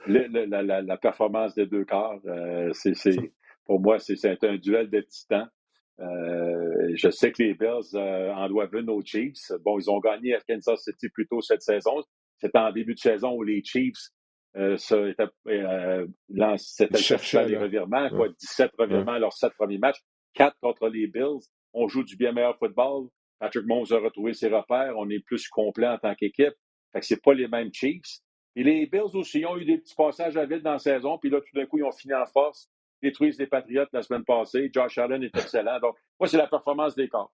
[0.06, 3.16] la, performance des deux corps, euh, c'est,
[3.64, 5.48] pour moi, c'est un duel de titans.
[6.00, 9.52] Euh, je sais que les Bills euh, en doivent une aux Chiefs.
[9.64, 12.02] Bon, ils ont gagné à Kansas City plus tôt cette saison.
[12.38, 14.10] C'était en début de saison où les Chiefs
[14.56, 14.76] euh,
[15.48, 16.06] euh,
[16.96, 20.00] cherchaient les revirements, quoi, 17 revirements leurs 7 premiers matchs,
[20.34, 21.40] 4 contre les Bills.
[21.72, 23.08] On joue du bien meilleur football.
[23.38, 24.94] Patrick Mahomes a retrouvé ses repères.
[24.96, 26.54] On est plus complet en tant qu'équipe.
[26.92, 28.20] Fait que c'est pas les mêmes Chiefs.
[28.54, 31.30] Et les Bills aussi ont eu des petits passages à vide dans la saison, puis
[31.30, 32.68] là, tout d'un coup, ils ont fini en force
[33.02, 34.70] détruisent les Patriotes la semaine passée.
[34.72, 35.80] Josh Allen est excellent.
[35.80, 37.32] Donc, moi, c'est la performance des corps.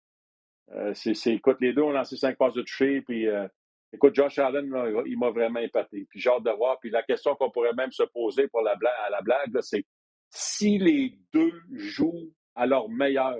[0.72, 3.46] Euh, c'est, écoute, les deux ont lancé cinq passes de toucher, puis euh,
[3.92, 4.70] écoute, Josh Allen,
[5.06, 6.06] il m'a vraiment épaté.
[6.10, 6.78] Puis j'ai hâte de voir.
[6.80, 9.84] Puis la question qu'on pourrait même se poser pour à la blague, c'est
[10.30, 13.36] si les deux jouent à leur meilleur,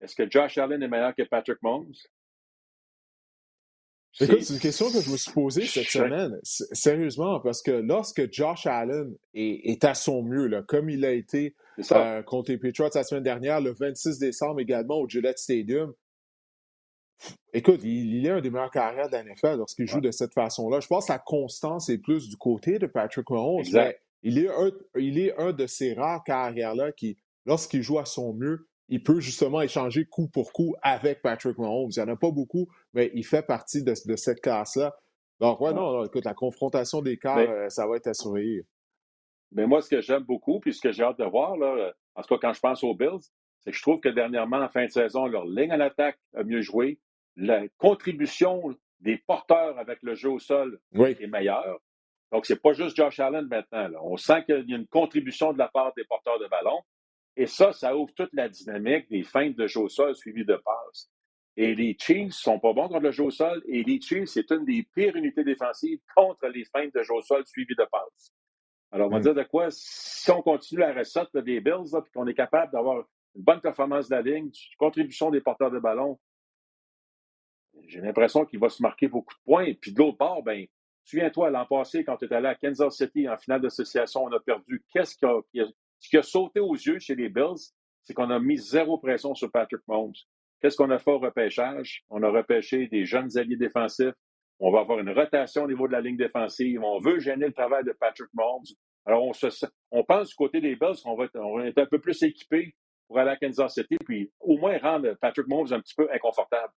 [0.00, 1.94] est-ce que Josh Allen est meilleur que Patrick Mahomes?
[4.20, 8.32] Écoute, c'est une question que je me suis posée cette semaine, sérieusement, parce que lorsque
[8.32, 11.56] Josh Allen est, à son mieux, là, comme il a été
[11.90, 15.94] euh, contre les Patriots la semaine dernière, le 26 décembre également au Gillette Stadium,
[17.52, 20.78] écoute, il, est un des meilleurs carrières de la NFL lorsqu'il joue de cette façon-là.
[20.78, 24.48] Je pense que la constance est plus du côté de Patrick Mahomes, mais il est,
[24.48, 29.02] un, il est un de ces rares carrières-là qui, lorsqu'il joue à son mieux, il
[29.02, 31.90] peut justement échanger coup pour coup avec Patrick Mahomes.
[31.96, 34.94] Il n'y en a pas beaucoup, mais il fait partie de, cette classe-là.
[35.40, 38.66] Donc, ouais, non, écoute, la confrontation des cas, euh, ça va être à surveiller.
[39.52, 42.22] Mais moi, ce que j'aime beaucoup, puis ce que j'ai hâte de voir, là, en
[42.22, 43.30] tout cas quand je pense aux Bills,
[43.60, 46.44] c'est que je trouve que dernièrement, en fin de saison, leur ligne à l'attaque a
[46.44, 46.98] mieux joué.
[47.36, 51.80] La contribution des porteurs avec le jeu au sol est meilleure.
[52.32, 54.00] Donc, c'est pas juste Josh Allen maintenant.
[54.02, 56.80] On sent qu'il y a une contribution de la part des porteurs de ballon.
[57.36, 60.56] Et ça, ça ouvre toute la dynamique des feintes de jeu au sol suivies de
[60.56, 61.10] passes.
[61.56, 63.62] Et les Chiefs sont pas bons contre le jeu au sol.
[63.66, 67.22] Et les Chiefs, c'est une des pires unités défensives contre les feintes de jeu au
[67.22, 68.32] sol suivies de passes.
[68.90, 69.22] Alors, on va hmm.
[69.22, 73.04] dire de quoi, si on continue la recette des Bills, puis qu'on est capable d'avoir
[73.34, 76.18] une bonne performance de la ligne, une contribution des porteurs de ballon,
[77.86, 79.64] j'ai l'impression qu'il va se marquer beaucoup de points.
[79.64, 80.66] Et puis de l'autre part, ben,
[81.04, 84.40] souviens-toi, l'an passé, quand tu es allé à Kansas City en finale d'association, on a
[84.40, 84.84] perdu.
[84.92, 85.66] Qu'est-ce qui a,
[86.04, 87.72] ce qui a sauté aux yeux chez les Bills?
[88.02, 90.12] C'est qu'on a mis zéro pression sur Patrick Mahomes.
[90.60, 92.04] Qu'est-ce qu'on a fait au repêchage?
[92.10, 94.12] On a repêché des jeunes alliés défensifs.
[94.60, 96.82] On va avoir une rotation au niveau de la ligne défensive.
[96.82, 98.66] On veut gêner le travail de Patrick Mahomes.
[99.06, 99.46] Alors, on, se,
[99.90, 102.74] on pense du côté des Bills qu'on va, être, un peu plus équipés
[103.08, 106.72] pour aller à Kansas City, puis au moins rendre Patrick Mahomes un petit peu inconfortable.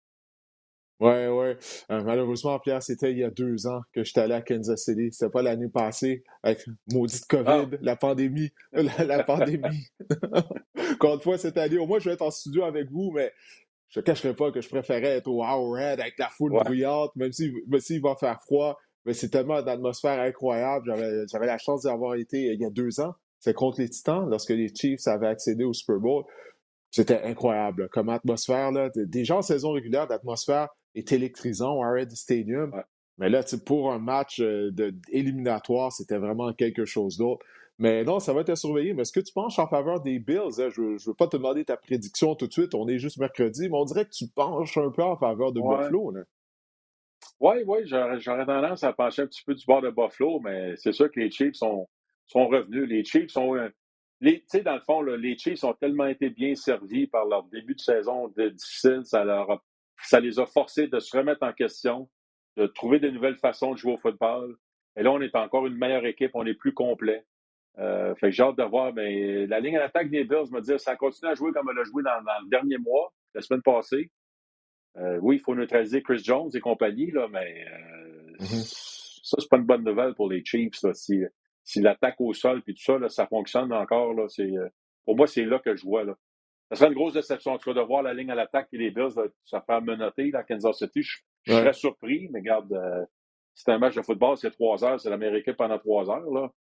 [1.02, 1.58] Ouais, ouais.
[1.92, 5.10] Euh, malheureusement, Pierre, c'était il y a deux ans que j'étais allé à Kansas City.
[5.12, 7.66] C'était pas l'année passée avec maudite COVID, ah.
[7.82, 8.52] la pandémie.
[8.72, 9.90] La, pandémie.
[10.94, 13.34] Encore une fois, cette année, au moins, je vais être en studio avec vous, mais
[13.90, 17.34] je ne cacherai pas que je préférais être au Red avec la foule bruyante, même
[17.34, 18.78] s'il si, va faire froid.
[19.06, 20.94] Mais c'est tellement d'atmosphère incroyable.
[21.30, 23.14] J'avais la chance d'avoir été il y a deux ans.
[23.40, 26.24] C'est contre les Titans, lorsque les Chiefs avaient accédé au Super Bowl.
[26.90, 28.72] C'était incroyable comme atmosphère.
[28.72, 28.90] Là.
[28.96, 32.82] Déjà en saison régulière, l'atmosphère est électrisant au Arrowhead Stadium.
[33.18, 37.46] Mais là, pour un match euh, de, éliminatoire, c'était vraiment quelque chose d'autre.
[37.78, 38.94] Mais non, ça va être à surveiller.
[38.94, 40.60] Mais est-ce que tu penches en faveur des Bills?
[40.60, 40.70] Hein?
[40.70, 42.74] Je ne veux pas te demander ta prédiction tout de suite.
[42.74, 45.62] On est juste mercredi, mais on dirait que tu penches un peu en faveur de
[45.62, 46.14] Buffalo.
[47.40, 50.94] Oui, oui, j'aurais tendance à pencher un petit peu du bord de Buffalo, mais c'est
[50.94, 51.88] sûr que les Chiefs sont,
[52.28, 52.88] sont revenus.
[52.88, 53.56] Les Chiefs sont.
[53.56, 53.70] Euh,
[54.22, 57.76] tu sais, dans le fond, les Chiefs ont tellement été bien servis par leur début
[57.76, 59.62] de saison difficile, ça, leur
[60.04, 62.10] ça les a forcés de se remettre en question,
[62.58, 64.56] de trouver de nouvelles façons de jouer au football.
[64.98, 67.26] Et là, on est encore une meilleure équipe, on est plus complet.
[67.78, 68.94] Euh, fait que j'ai hâte de voir.
[68.94, 71.80] Mais la ligne à l'attaque des Bills me dit ça continue à jouer comme elle
[71.80, 74.12] a joué dans, le dernier mois, la semaine passée.
[74.98, 79.22] Euh, oui, il faut neutraliser Chris Jones et compagnie, là, mais euh, mm-hmm.
[79.24, 80.82] ça, c'est pas une bonne nouvelle pour les Chiefs.
[80.84, 81.22] Là, si,
[81.66, 84.14] si l'attaque au sol et tout ça, là, ça fonctionne encore.
[84.14, 84.54] Là, c'est,
[85.04, 86.06] pour moi, c'est là que je vois.
[86.06, 86.16] Là.
[86.70, 88.78] Ça serait une grosse déception, en tout cas, de voir la ligne à l'attaque et
[88.78, 89.12] les Bills
[89.44, 91.04] se faire menotter à Kansas City.
[91.44, 92.74] Je, serais surpris, mais regarde,
[93.54, 96.32] c'est un match de football, c'est trois heures, c'est l'Amérique pendant trois heures.
[96.32, 96.52] Là.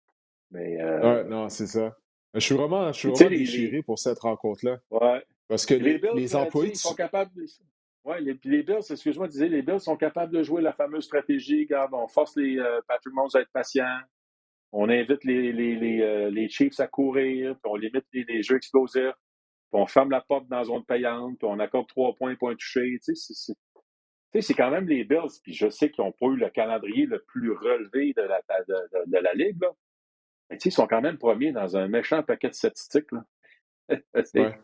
[0.51, 1.23] Mais, euh...
[1.23, 1.95] non, c'est ça.
[2.33, 4.79] Je suis vraiment, je suis vraiment déchiré pour cette rencontre-là.
[4.91, 5.23] Ouais.
[5.47, 7.45] Parce que les, Bills, les employés sont capables de...
[8.03, 11.63] Ouais, les, les Bills, excuse-moi, disais, les Bills sont capables de jouer la fameuse stratégie.
[11.63, 13.99] Regarde, on force les euh, Patrick Mahomes à être patients.
[14.71, 18.57] On invite les, les, les, euh, les Chiefs à courir, puis on limite les, jeux
[18.57, 19.13] explosifs,
[19.75, 22.97] on ferme la porte dans la zone payante, puis on accorde trois points, point touché.
[23.03, 23.53] Tu sais,
[24.41, 27.23] c'est quand même les Bills, puis je sais qu'ils n'ont pas eu le calendrier le
[27.27, 29.69] plus relevé de la, de, de la Ligue, là.
[30.49, 33.11] Mais ils sont quand même premiers dans un méchant paquet de statistiques.
[33.11, 33.25] Là.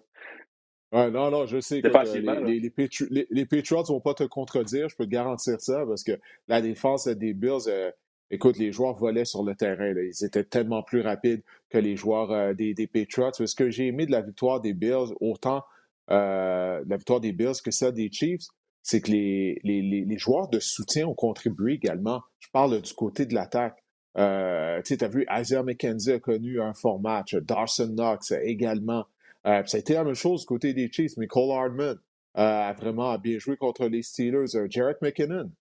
[0.91, 1.12] ouais.
[1.12, 4.89] non, non, je sais que euh, les, les, les, Patriots ne vont pas te contredire,
[4.89, 7.91] je peux te garantir ça, parce que la défense des Bills, euh,
[8.32, 9.94] écoute, les joueurs volaient sur le terrain.
[9.96, 13.32] Ils étaient tellement plus rapides que les joueurs euh, des, Patriots.
[13.34, 15.64] Ce que j'ai aimé de la victoire des Bills, autant
[16.08, 18.48] la victoire des Bills que ça des Chiefs,
[18.84, 22.22] c'est que les, joueurs de soutien ont contribué également.
[22.40, 23.78] Je parle du côté de l'attaque.
[24.18, 27.36] Euh, tu as vu, Isaiah McKenzie a connu un fort match.
[27.36, 29.06] Dawson Knox également.
[29.46, 31.98] Euh, ça a été la même chose du côté des Chiefs, mais Cole Hardman
[32.38, 34.56] euh, a vraiment bien joué contre les Steelers.
[34.56, 35.52] Euh, Jarrett McKinnon,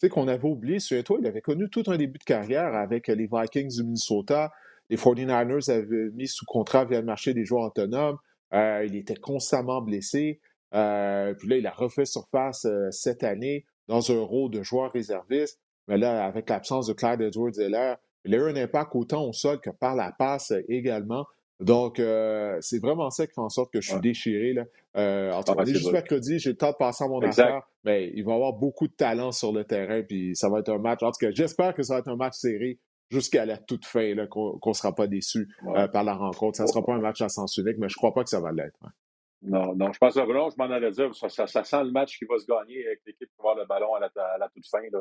[0.00, 3.08] tu sais qu'on avait oublié, souviens-toi, il avait connu tout un début de carrière avec
[3.08, 4.50] les Vikings du Minnesota.
[4.88, 8.16] Les 49ers avaient mis sous contrat via le marché des joueurs autonomes.
[8.52, 10.40] il était constamment blessé.
[10.70, 15.60] puis là, il a refait surface cette année dans un rôle de joueur réserviste.
[15.86, 19.34] Mais là, avec l'absence de Clyde edwards l'air, il a eu un impact autant au
[19.34, 21.26] sol que par la passe également.
[21.60, 24.54] Donc, euh, c'est vraiment ça qui fait en sorte que je suis déchiré.
[24.54, 24.64] Là.
[24.96, 28.10] Euh, en tout cas, juste mercredi, j'ai le temps de passer à mon affaire, mais
[28.14, 30.78] il va y avoir beaucoup de talent sur le terrain, puis ça va être un
[30.78, 31.02] match.
[31.02, 32.78] En tout cas, j'espère que ça va être un match serré
[33.10, 36.56] jusqu'à la toute fin, qu'on ne sera pas déçu euh, par la rencontre.
[36.56, 38.30] Ça ne sera pas un match à sens unique, mais je ne crois pas que
[38.30, 38.78] ça va l'être.
[39.42, 42.18] Non, non, je pense que non, je m'en allais dire, ça, ça, sent le match
[42.18, 44.82] qui va se gagner avec l'équipe qui va avoir le ballon à la, toute fin.
[44.92, 45.00] Là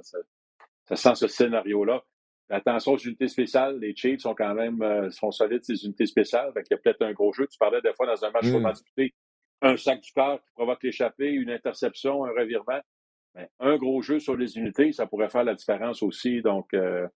[0.86, 2.04] ça sent ce scénario-là.
[2.50, 6.52] Attention aux unités spéciales, les Chiefs sont quand même euh, sont solides, ces unités spéciales.
[6.56, 7.46] Il y a peut-être un gros jeu.
[7.48, 8.72] Tu parlais des fois dans un match mmh.
[8.72, 9.14] disputé,
[9.62, 12.80] un sac du corps qui provoque l'échappée, une interception, un revirement.
[13.36, 16.42] Mais un gros jeu sur les unités, ça pourrait faire la différence aussi.
[16.42, 17.08] Donc, euh,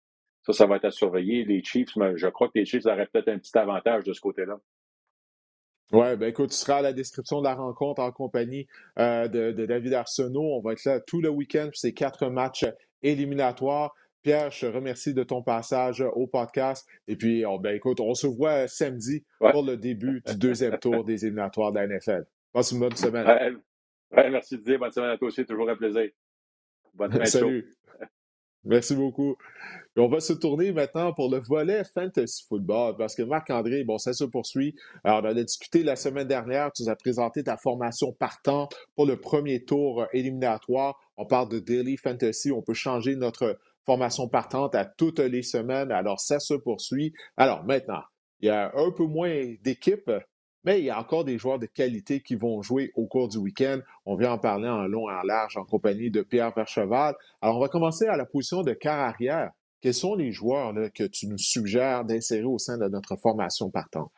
[0.43, 1.45] ça, ça va être à surveiller.
[1.45, 4.59] Les Chiefs, je crois que les Chiefs auraient peut-être un petit avantage de ce côté-là.
[5.91, 8.67] Oui, ben écoute, tu seras à la description de la rencontre en compagnie
[8.97, 10.57] euh, de, de, David Arsenault.
[10.57, 12.65] On va être là tout le week-end pour ces quatre matchs
[13.03, 13.93] éliminatoires.
[14.23, 16.87] Pierre, je te remercie de ton passage au podcast.
[17.07, 21.03] Et puis, oh, ben, écoute, on se voit samedi pour le début du deuxième tour
[21.03, 22.25] des éliminatoires de la NFL.
[22.53, 23.27] Passe une bonne semaine.
[24.15, 24.77] Ouais, merci Didier.
[24.77, 25.45] Bonne semaine à toi aussi.
[25.45, 26.09] Toujours un plaisir.
[26.93, 27.25] Bonne semaine.
[27.25, 27.75] Salut.
[28.65, 29.35] Merci beaucoup.
[29.97, 34.13] on va se tourner maintenant pour le volet fantasy football parce que Marc-André, bon, ça
[34.13, 34.73] se poursuit.
[35.03, 39.05] Alors, on a discuté la semaine dernière, tu nous as présenté ta formation partant pour
[39.05, 40.97] le premier tour éliminatoire.
[41.17, 42.53] On parle de daily fantasy.
[42.53, 45.91] On peut changer notre formation partante à toutes les semaines.
[45.91, 47.13] Alors, ça se poursuit.
[47.37, 48.03] Alors, maintenant,
[48.39, 50.11] il y a un peu moins d'équipes
[50.63, 53.37] mais il y a encore des joueurs de qualité qui vont jouer au cours du
[53.37, 53.79] week-end.
[54.05, 57.15] On vient en parler en long et en large en compagnie de Pierre Vercheval.
[57.41, 59.51] Alors, on va commencer à la position de quart arrière.
[59.81, 64.11] Quels sont les joueurs que tu nous suggères d'insérer au sein de notre formation partante?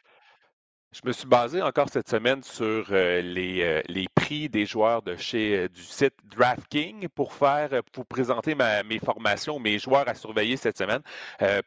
[0.96, 5.02] Je me suis basé encore cette semaine sur euh, les, euh, les, prix des joueurs
[5.02, 10.14] de chez euh, du site DraftKings pour faire pour présenter mes formations, mes joueurs à
[10.14, 11.02] surveiller cette semaine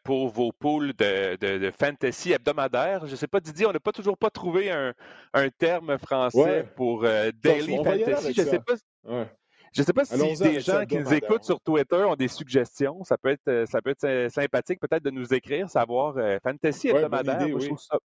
[0.03, 3.05] pour vos poules de, de, fantasy hebdomadaire.
[3.05, 4.95] Je ne sais pas, Didier, on n'a pas toujours pas trouvé un,
[5.35, 8.33] un terme français pour daily fantasy.
[8.33, 9.26] Je ne sais pas.
[9.74, 13.05] Je sais pas si des gens qui nous écoutent sur Twitter ont des suggestions.
[13.05, 17.47] Ça peut être, ça peut être sympathique peut-être de nous écrire, savoir fantasy hebdomadaire.
[17.47, 17.99] Je trouve ça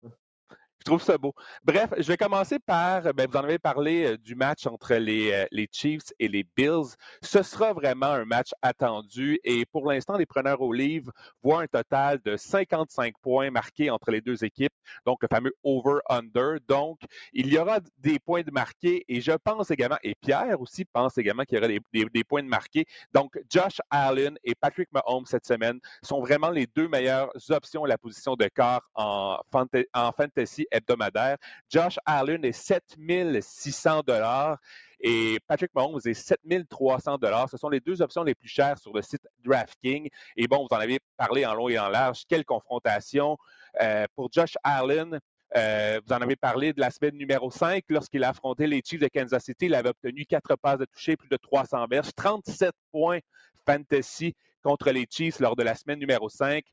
[0.87, 1.35] beau.
[1.64, 5.33] Bref, je vais commencer par, ben, vous en avez parlé euh, du match entre les,
[5.33, 6.97] euh, les, Chiefs et les Bills.
[7.22, 11.12] Ce sera vraiment un match attendu et pour l'instant, les preneurs au livre
[11.43, 14.72] voient un total de 55 points marqués entre les deux équipes,
[15.07, 16.59] donc le fameux over-under.
[16.66, 16.99] Donc,
[17.33, 21.18] il y aura des points de marqués et je pense également, et Pierre aussi pense
[21.18, 22.87] également qu'il y aura des, points de marqués.
[23.12, 27.89] Donc, Josh Allen et Patrick Mahomes cette semaine sont vraiment les deux meilleures options à
[27.89, 31.37] la position de quart en fantasy hebdomadaire.
[31.68, 34.59] Josh Allen est 7600 dollars
[35.01, 37.49] et Patrick Mahomes est 7300 dollars.
[37.49, 40.09] Ce sont les deux options les plus chères sur le site DraftKings.
[40.37, 42.23] Et bon, vous en avez parlé en long et en large.
[42.29, 43.39] Quelle confrontation
[43.81, 45.18] euh, pour Josh Allen.
[45.57, 49.01] Euh, vous en avez parlé de la semaine numéro 5, lorsqu'il a affronté les Chiefs
[49.01, 49.66] de Kansas City.
[49.66, 53.18] Il avait obtenu quatre passes de toucher, plus de 300 verges, 37 points
[53.66, 56.64] fantasy contre les Chiefs lors de la semaine numéro 5.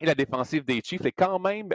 [0.00, 1.70] Et la défensive des Chiefs est quand même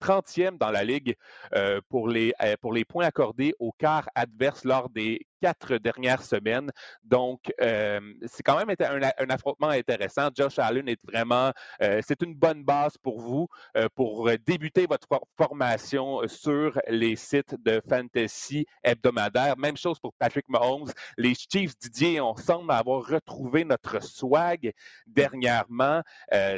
[0.00, 1.14] 30e euh, dans la ligue
[1.54, 6.22] euh, pour, les, euh, pour les points accordés au quart adverse lors des quatre dernières
[6.22, 6.70] semaines.
[7.04, 10.28] Donc, c'est quand même un, affrontement intéressant.
[10.36, 13.48] Josh Allen est vraiment, c'est une bonne base pour vous
[13.94, 19.56] pour débuter votre formation sur les sites de fantasy hebdomadaire.
[19.56, 20.90] Même chose pour Patrick Mahomes.
[21.16, 24.72] Les Chiefs, Didier, on semble avoir retrouvé notre swag
[25.06, 26.02] dernièrement.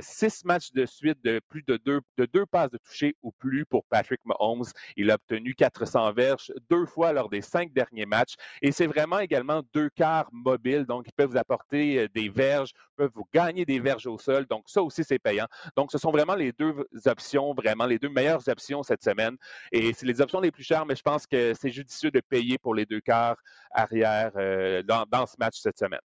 [0.00, 3.64] six matchs de suite de plus de deux, de deux passes de toucher ou plus
[3.64, 4.64] pour Patrick Mahomes.
[4.96, 8.34] Il a obtenu 400 verges deux fois lors des cinq derniers matchs.
[8.62, 10.84] Et c'est vraiment également deux quarts mobiles.
[10.84, 14.46] Donc, ils peuvent vous apporter euh, des verges, peuvent vous gagner des verges au sol.
[14.46, 15.46] Donc, ça aussi, c'est payant.
[15.76, 16.74] Donc, ce sont vraiment les deux
[17.06, 19.36] options, vraiment les deux meilleures options cette semaine.
[19.72, 22.58] Et c'est les options les plus chères, mais je pense que c'est judicieux de payer
[22.58, 23.36] pour les deux quarts
[23.72, 26.00] arrière euh, dans ce match cette semaine.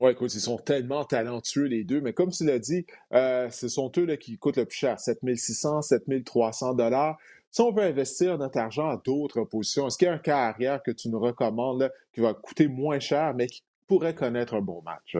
[0.00, 3.66] Oui, écoute, ils sont tellement talentueux les deux, mais comme tu l'as dit, euh, ce
[3.66, 7.18] sont eux là, qui coûtent le plus cher, 7600, 7300 dollars.
[7.50, 10.38] Si on veut investir notre argent à d'autres positions, est-ce qu'il y a un cas
[10.48, 14.60] arrière que tu nous recommandes qui va coûter moins cher, mais qui pourrait connaître un
[14.60, 15.16] bon match?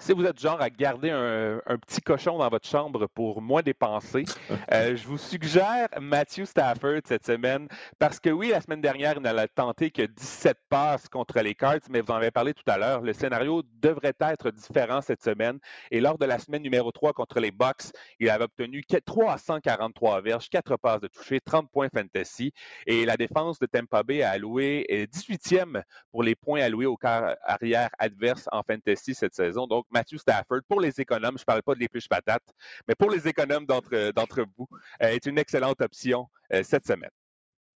[0.00, 4.24] Si vous êtes genre à garder un, petit cochon dans votre chambre pour moins dépenser,
[4.72, 7.66] euh, je vous suggère Matthew Stafford cette semaine
[7.98, 11.80] parce que oui, la semaine dernière, il n'a tenté que 17 passes contre les Cards,
[11.90, 13.00] mais vous en avez parlé tout à l'heure.
[13.00, 15.58] Le scénario devrait être différent cette semaine.
[15.90, 17.90] Et lors de la semaine numéro 3 contre les Bucks,
[18.20, 22.52] il avait obtenu 343 verges, 4 passes de toucher, 30 points fantasy.
[22.86, 25.82] Et la défense de Tampa Bay a alloué 18e
[26.12, 29.66] pour les points alloués au quart arrière adverse en fantasy cette saison.
[29.66, 32.42] Donc, Matthew Stafford, pour les économes, je ne parle pas de l'épluche patate,
[32.86, 34.68] mais pour les économes d'entre vous,
[35.02, 37.10] euh, est une excellente option euh, cette semaine.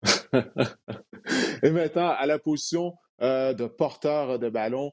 [1.63, 4.91] Et maintenant, à la position euh, de porteur de ballon,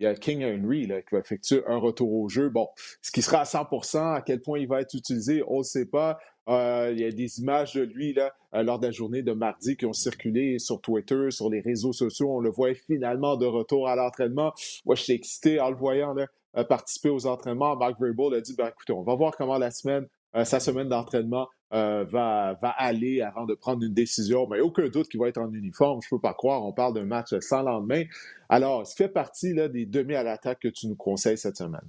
[0.00, 2.48] il y a King Henry qui va effectuer un retour au jeu.
[2.48, 2.68] Bon,
[3.00, 5.86] ce qui sera à 100% à quel point il va être utilisé, on ne sait
[5.86, 6.18] pas.
[6.48, 9.86] il y a des images de lui là, lors de la journée de mardi qui
[9.86, 12.36] ont circulé sur Twitter, sur les réseaux sociaux.
[12.36, 14.52] On le voit finalement de retour à l'entraînement.
[14.84, 16.12] Moi, je suis excité en le voyant.
[16.12, 16.26] Là
[16.62, 20.06] participer aux entraînements, Mark Vrabel a dit ben, écoutez, on va voir comment la semaine,
[20.36, 24.46] euh, sa semaine d'entraînement euh, va, va aller avant de prendre une décision.
[24.48, 26.00] Mais aucun doute qu'il va être en uniforme.
[26.02, 26.64] Je ne peux pas croire.
[26.64, 28.04] On parle d'un match sans lendemain.
[28.48, 31.88] Alors, ce fait partie là, des demi à l'attaque que tu nous conseilles cette semaine.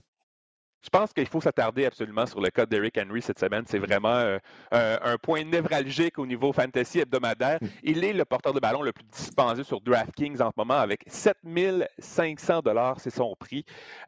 [0.86, 3.64] Je pense qu'il faut s'attarder absolument sur le cas d'Eric Henry cette semaine.
[3.66, 4.38] C'est vraiment euh,
[4.72, 7.58] un point névralgique au niveau fantasy hebdomadaire.
[7.60, 7.68] Hmm.
[7.82, 11.04] Il est le porteur de ballon le plus dispendieux sur DraftKings en ce moment avec
[11.08, 13.66] 7500 dollars, c'est son prix.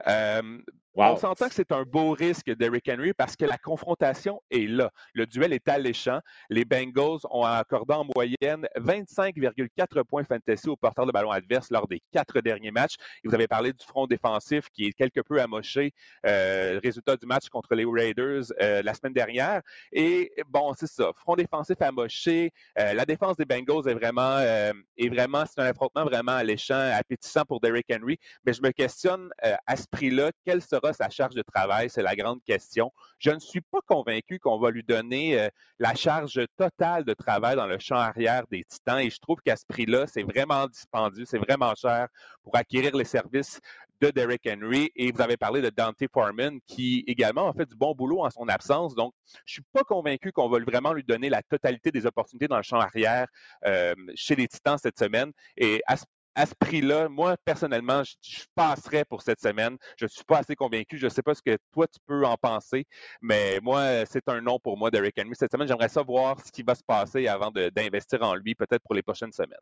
[0.07, 0.59] Euh,
[0.97, 4.91] on s'entend que c'est un beau risque d'Eric Henry parce que la confrontation est là.
[5.13, 6.19] Le duel est alléchant.
[6.49, 11.87] Les Bengals ont accordé en moyenne 25,4 points fantasy au porteur de ballon adverse lors
[11.87, 12.95] des quatre derniers matchs.
[13.23, 15.93] Et vous avez parlé du front défensif qui est quelque peu amoché.
[16.25, 19.61] Euh, résultat du match contre les Raiders euh, la semaine dernière.
[19.91, 21.11] Et bon, c'est ça.
[21.15, 22.51] Front défensif amoché.
[22.79, 27.43] Euh, la défense des Bengals est vraiment, est vraiment, c'est un affrontement vraiment alléchant, appétissant
[27.45, 28.17] pour Derrick Henry.
[28.45, 31.89] Mais je me questionne à ce prix-là, quelle sera sa charge de travail?
[31.89, 32.91] C'est la grande question.
[33.19, 37.55] Je ne suis pas convaincu qu'on va lui donner euh, la charge totale de travail
[37.55, 41.25] dans le champ arrière des Titans et je trouve qu'à ce prix-là, c'est vraiment dispendieux,
[41.25, 42.07] c'est vraiment cher
[42.43, 43.59] pour acquérir les services
[44.01, 44.91] de Derrick Henry.
[44.95, 48.29] Et vous avez parlé de Dante Foreman, qui également a fait du bon boulot en
[48.29, 48.95] son absence.
[48.95, 52.47] Donc, je ne suis pas convaincu qu'on va vraiment lui donner la totalité des opportunités
[52.47, 53.27] dans le champ arrière
[53.65, 55.31] euh, chez les Titans cette semaine.
[55.55, 56.05] Et à ce
[56.37, 59.75] à ce prix-là, moi, personnellement, je, passerais pour cette semaine.
[59.97, 60.97] Je ne suis pas assez convaincu.
[60.97, 62.85] Je ne sais pas ce que toi, tu peux en penser,
[63.21, 65.31] mais moi, c'est un nom pour moi, Derrick Henry.
[65.33, 68.93] Cette semaine, j'aimerais savoir ce qui va se passer avant d'investir en lui, peut-être pour
[68.93, 69.57] les prochaines semaines.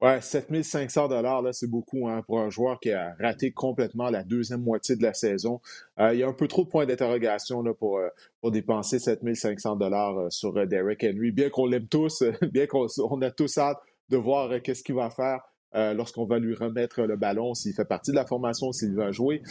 [0.00, 4.24] Ouais, 7500 dollars là, c'est beaucoup hein, pour un joueur qui a raté complètement la
[4.24, 5.60] deuxième moitié de la saison.
[5.98, 8.08] Euh, il y a un peu trop de points d'interrogation pour euh,
[8.40, 11.32] pour dépenser 7500 dollars euh, sur Derrick Henry.
[11.32, 12.22] Bien qu'on l'aime tous,
[12.52, 12.86] bien qu'on
[13.22, 13.78] a tous hâte
[14.08, 15.40] de voir euh, qu'est-ce qu'il va faire
[15.74, 19.12] euh, lorsqu'on va lui remettre le ballon, s'il fait partie de la formation, s'il va
[19.12, 19.42] jouer.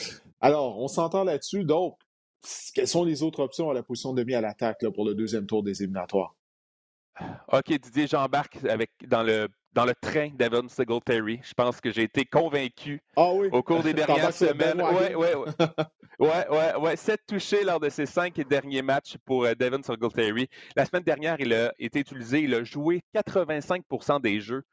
[0.42, 1.64] Alors, on s'entend là-dessus.
[1.64, 1.98] Donc,
[2.74, 5.46] quelles sont les autres options à la position de demi à l'attaque pour le deuxième
[5.46, 6.37] tour des éliminatoires?
[7.52, 10.68] OK, Didier, j'embarque avec dans le dans le train d'Evan
[11.06, 11.40] Terry.
[11.44, 14.82] Je pense que j'ai été convaincu ah au cours des dernières semaines.
[14.82, 15.66] Oui, oui, oui.
[16.20, 16.96] ouais, ouais, ouais.
[16.96, 20.50] Sept touchés lors de ces cinq derniers matchs pour euh, Devin Terry.
[20.76, 24.64] La semaine dernière, il a été utilisé, il a joué 85% des jeux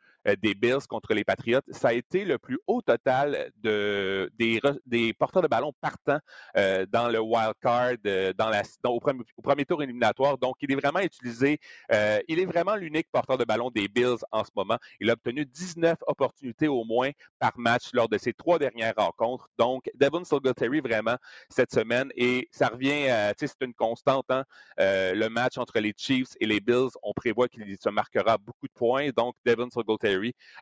[0.40, 1.60] des Bills contre les Patriots.
[1.70, 6.18] Ça a été le plus haut total de, des, des porteurs de ballon partant
[6.56, 10.38] euh, dans le wild card, euh, dans la, au, premier, tour éliminatoire.
[10.38, 11.58] Donc, il est vraiment utilisé.
[11.90, 14.78] il est vraiment l'unique porteur de ballon des Bills en ce moment.
[15.00, 19.48] Il a obtenu 19 opportunités au moins par match lors de ses trois dernières rencontres.
[19.58, 21.16] Donc, Devon Singletary, vraiment,
[21.48, 22.10] cette semaine.
[22.16, 23.06] Et ça revient,
[23.38, 24.26] tu sais, c'est une constante.
[24.30, 24.44] Hein?
[24.78, 28.72] le match entre les Chiefs et les Bills, on prévoit qu'il se marquera beaucoup de
[28.72, 29.10] points.
[29.16, 30.13] Donc, Devon Singletary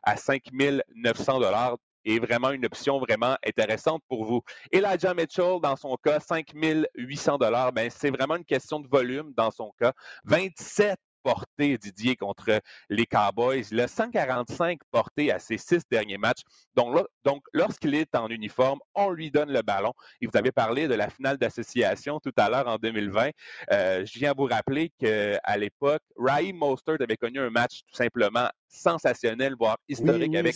[0.03, 0.43] à 5
[0.95, 1.39] 900
[2.05, 4.41] est vraiment une option vraiment intéressante pour vous.
[4.71, 6.53] Elijah Mitchell, dans son cas, 5
[6.95, 7.37] 800
[7.73, 9.93] ben, c'est vraiment une question de volume dans son cas.
[10.25, 10.97] 27
[11.53, 13.63] porté, Didier, contre les Cowboys.
[13.71, 16.41] Il a 145 portées à ses six derniers matchs.
[16.75, 19.93] Donc, donc lorsqu'il est en uniforme, on lui donne le ballon.
[20.21, 23.29] Et vous avez parlé de la finale d'association tout à l'heure en 2020.
[23.71, 28.49] Euh, je viens vous rappeler qu'à l'époque, Raheem Mostert avait connu un match tout simplement
[28.67, 30.55] sensationnel, voire historique, avec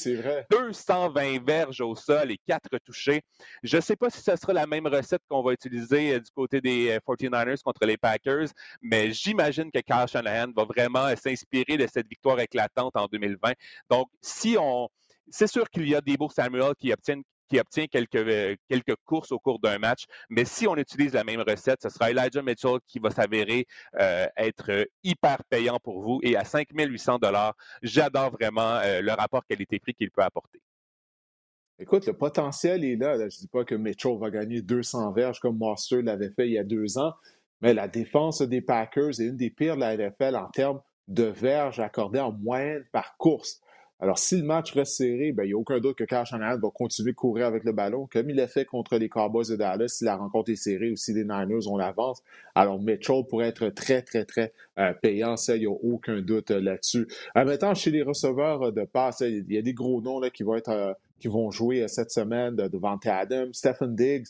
[0.50, 3.22] 220 verges au sol et 4 touchés.
[3.62, 6.32] Je ne sais pas si ce sera la même recette qu'on va utiliser euh, du
[6.32, 8.48] côté des 49ers euh, contre les Packers,
[8.82, 13.54] mais j'imagine que Kyle Shanahan va vraiment euh, s'inspirer de cette victoire éclatante en 2020.
[13.90, 14.90] Donc, si on...
[15.30, 18.96] C'est sûr qu'il y a des beaux Samuel qui obtiennent qui obtient quelques, euh, quelques
[19.06, 20.06] courses au cours d'un match.
[20.30, 23.66] Mais si on utilise la même recette, ce sera Elijah Mitchell qui va s'avérer
[24.00, 26.20] euh, être euh, hyper payant pour vous.
[26.24, 30.62] Et à 5800 dollars, j'adore vraiment le rapport qualité-prix qu'il peut apporter.
[31.80, 33.18] Écoute, le potentiel est là.
[33.18, 36.54] Je ne dis pas que Mitchell va gagner 200 verges comme Monster l'avait fait il
[36.54, 37.14] y a deux ans,
[37.62, 41.24] mais la défense des Packers est une des pires de la NFL en termes de
[41.24, 43.62] verges accordées en moyenne par course.
[44.00, 46.60] Alors, si le match reste serré, ben, il n'y a aucun doute que Kyle Shanahan
[46.60, 49.56] va continuer de courir avec le ballon, comme il l'a fait contre les Cowboys de
[49.56, 52.22] Dallas, si la rencontre est serrée ou si les Niners ont l'avance.
[52.54, 56.52] Alors, Mitchell pourrait être très, très, très euh, payant, ça, il n'y a aucun doute
[56.52, 57.08] euh, là-dessus.
[57.34, 60.56] En maintenant, chez les receveurs de passe, il y a des gros noms qui, vont
[60.56, 64.28] être, euh, qui vont jouer cette semaine devant Adam, Stephen Diggs.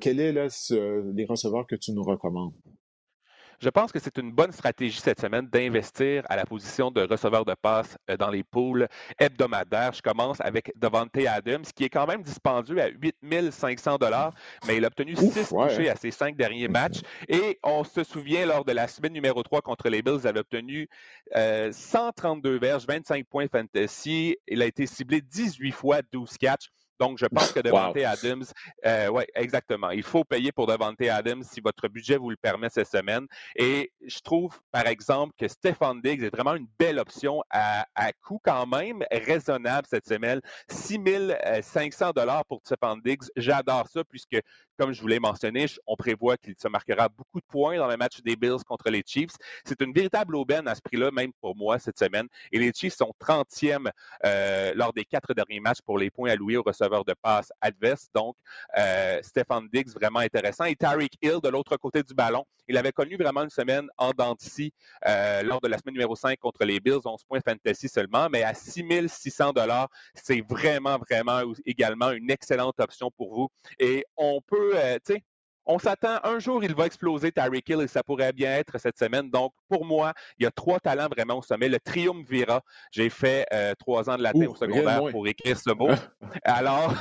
[0.00, 2.54] Quels sont les receveurs que tu nous recommandes?
[3.62, 7.44] Je pense que c'est une bonne stratégie cette semaine d'investir à la position de receveur
[7.44, 8.88] de passe euh, dans les poules
[9.20, 9.92] hebdomadaires.
[9.92, 14.34] Je commence avec Devante Adams, qui est quand même dispendieux à 8500 dollars,
[14.66, 17.02] mais il a obtenu 6 touchés à ses cinq derniers matchs.
[17.28, 20.40] Et on se souvient, lors de la semaine numéro 3 contre les Bills, il avait
[20.40, 20.88] obtenu
[21.32, 24.36] 132 euh, verges, 25 points fantasy.
[24.48, 26.68] Il a été ciblé 18 fois, 12 catchs.
[27.02, 28.44] Donc, je pense que Devante Adams,
[28.86, 29.90] euh, oui, exactement.
[29.90, 33.26] Il faut payer pour Devante Adams si votre budget vous le permet cette semaine.
[33.56, 37.86] Et je trouve, par exemple, que Stefan Diggs est vraiment une belle option à,
[38.22, 40.40] coût quand même raisonnable cette semaine.
[40.68, 41.00] 6
[41.62, 43.24] 500 dollars pour Stefan Diggs.
[43.34, 44.40] J'adore ça puisque
[44.82, 47.96] comme je vous l'ai mentionné, on prévoit qu'il se marquera beaucoup de points dans le
[47.96, 49.30] match des Bills contre les Chiefs.
[49.64, 52.26] C'est une véritable aubaine à ce prix-là, même pour moi, cette semaine.
[52.50, 53.88] Et les Chiefs sont 30e
[54.26, 58.08] euh, lors des quatre derniers matchs pour les points alloués aux receveurs de passe adverse.
[58.12, 58.34] Donc,
[58.76, 60.64] euh, Stefan Diggs, vraiment intéressant.
[60.64, 64.10] Et Tyreek Hill, de l'autre côté du ballon, il avait connu vraiment une semaine en
[64.10, 64.34] dents
[65.06, 68.42] euh, lors de la semaine numéro 5 contre les Bills, 11 points fantasy seulement, mais
[68.42, 73.48] à 6600 dollars, c'est vraiment, vraiment également une excellente option pour vous.
[73.78, 75.22] Et on peut, euh, tu sais,
[75.64, 78.98] on s'attend, un jour, il va exploser Tyreek Hill et ça pourrait bien être cette
[78.98, 79.30] semaine.
[79.30, 81.68] Donc, pour moi, il y a trois talents vraiment au sommet.
[81.68, 85.90] Le triumvirat, j'ai fait euh, trois ans de latin au secondaire pour écrire ce mot.
[86.44, 86.94] Alors.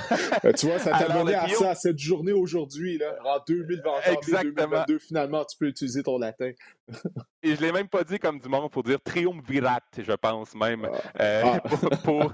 [0.46, 3.16] Euh, tu vois, ça t'a donné à ça, à cette journée aujourd'hui, là.
[3.26, 6.52] En 2021, 2022, finalement, tu peux utiliser ton latin.
[7.44, 10.88] et je l'ai même pas dit comme du monde pour dire triumvirat, je pense même.
[10.92, 11.22] Ah.
[11.22, 11.60] Euh, ah.
[12.04, 12.32] pour,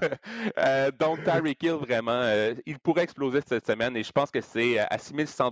[0.98, 2.22] donc, Tyreek Hill, vraiment,
[2.66, 5.50] il pourrait exploser cette semaine et je pense que c'est à 6600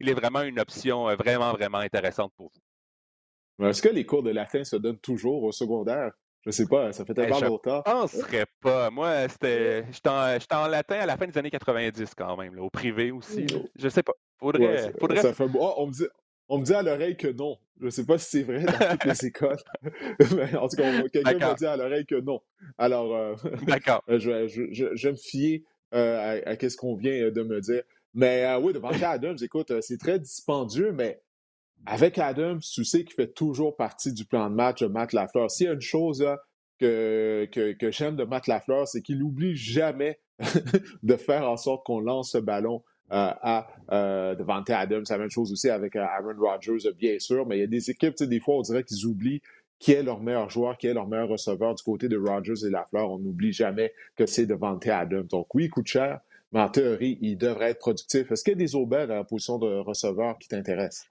[0.00, 3.66] Il est vraiment une option euh, vraiment, vraiment intéressante pour vous.
[3.66, 6.12] Est-ce que les cours de latin se donnent toujours au secondaire?
[6.44, 7.82] Je sais pas, ça fait tellement ben, longtemps.
[7.86, 8.90] Je penserais pas.
[8.90, 13.12] Moi, c'était, j'étais en, latin à la fin des années 90 quand même, au privé
[13.12, 13.46] aussi.
[13.76, 14.14] Je sais pas.
[14.40, 15.20] Faudrait, faudrait...
[15.54, 16.06] Oh, on, me dit,
[16.48, 17.56] on me dit à l'oreille que non.
[17.82, 19.56] Je sais pas si c'est vrai dans toutes les écoles.
[20.36, 22.40] Mais en tout cas, quelqu'un m'a dit à l'oreille que non.
[22.78, 23.34] Alors, euh,
[23.66, 24.02] D'accord.
[24.08, 25.64] je, je, me fier
[25.94, 27.82] euh, à, à ce qu'on vient de me dire.
[28.14, 31.20] Mais euh, oui, devant Adams, écoute, euh, c'est très dispendieux, mais
[31.86, 35.50] avec Adams, tu sais qu'il fait toujours partie du plan de match de Matt Lafleur.
[35.50, 36.24] S'il y a une chose
[36.78, 40.20] que, que, j'aime de Matt Lafleur, c'est qu'il n'oublie jamais
[41.02, 45.04] de faire en sorte qu'on lance ce ballon euh, à euh, Devante Adams.
[45.08, 48.14] La même chose aussi avec Aaron Rodgers, bien sûr, mais il y a des équipes,
[48.22, 49.42] des fois, on dirait qu'ils oublient
[49.82, 52.70] qui est leur meilleur joueur, qui est leur meilleur receveur du côté de Rodgers et
[52.70, 53.10] Lafleur.
[53.10, 55.26] On n'oublie jamais que c'est Devante Adams.
[55.26, 56.20] Donc oui, il coûte cher,
[56.52, 58.30] mais en théorie, il devrait être productif.
[58.30, 61.08] Est-ce qu'il y a des aubaines à la position de receveur qui t'intéressent?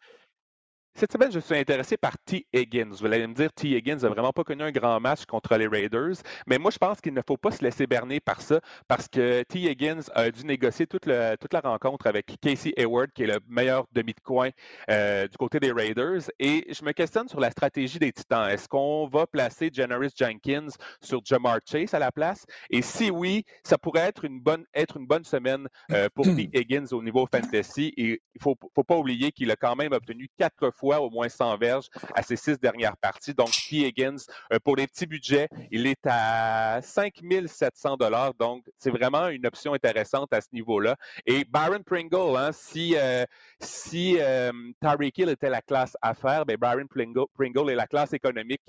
[0.94, 2.46] Cette semaine, je suis intéressé par T.
[2.54, 2.92] Higgins.
[2.92, 3.70] Vous allez me dire, T.
[3.70, 6.16] Higgins n'a vraiment pas connu un grand match contre les Raiders,
[6.48, 9.42] mais moi, je pense qu'il ne faut pas se laisser berner par ça parce que
[9.44, 9.60] T.
[9.70, 14.14] Higgins a dû négocier toute, la rencontre avec Casey Hayward, qui est le meilleur demi
[14.14, 14.50] de coin
[14.90, 16.30] euh, du côté des Raiders.
[16.40, 18.50] Et je me questionne sur la stratégie des Titans.
[18.50, 20.70] Est-ce qu'on va placer Janoris Jenkins
[21.02, 22.46] sur Jamar Chase à la place?
[22.70, 26.50] Et si oui, ça pourrait être une bonne, être une bonne semaine euh, pour T.
[26.54, 27.94] Higgins au niveau fantasy.
[27.96, 31.10] Et il ne faut, faut pas oublier qu'il a quand même obtenu quatre fois au
[31.10, 33.34] moins 100 verges à ses six dernières parties.
[33.34, 33.86] Donc, T.
[33.86, 34.18] Higgins,
[34.52, 38.34] euh, pour les petits budgets, il est à 5700 dollars.
[38.36, 40.96] Donc, c'est vraiment une option intéressante à ce niveau-là.
[41.26, 43.26] Et Byron Pringle, hein, si, euh,
[43.60, 44.52] si euh,
[44.82, 48.62] Tyreek Hill était la classe affaires, ben Byron Pringle, Pringle est la classe économique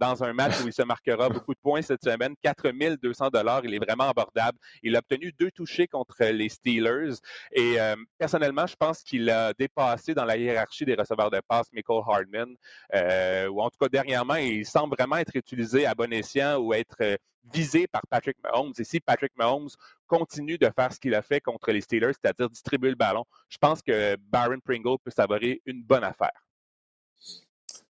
[0.00, 2.34] dans un match où il se marquera beaucoup de points cette semaine.
[2.42, 4.58] 4200 dollars, il est vraiment abordable.
[4.82, 7.14] Il a obtenu deux touchés contre les Steelers.
[7.52, 7.76] Et
[8.18, 12.54] personnellement, je pense qu'il a dépassé dans la hiérarchie des receveurs de passe Michael Hardman,
[12.94, 16.72] euh, ou en tout cas dernièrement, il semble vraiment être utilisé à bon escient ou
[16.72, 17.16] être euh,
[17.52, 18.72] visé par Patrick Mahomes.
[18.78, 19.70] Et si Patrick Mahomes
[20.06, 23.58] continue de faire ce qu'il a fait contre les Steelers, c'est-à-dire distribuer le ballon, je
[23.58, 26.46] pense que Baron Pringle peut s'avérer une bonne affaire.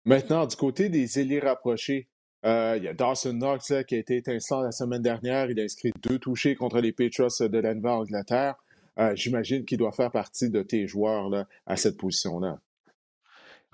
[0.04, 2.08] Maintenant, du côté des ailiers rapprochés,
[2.44, 5.48] euh, il y a Dawson Knox qui a été étincelant la semaine dernière.
[5.50, 8.56] Il a inscrit deux touchés contre les Patriots de Denver, Angleterre.
[9.14, 12.58] J'imagine qu'il doit faire partie de tes joueurs à cette position-là.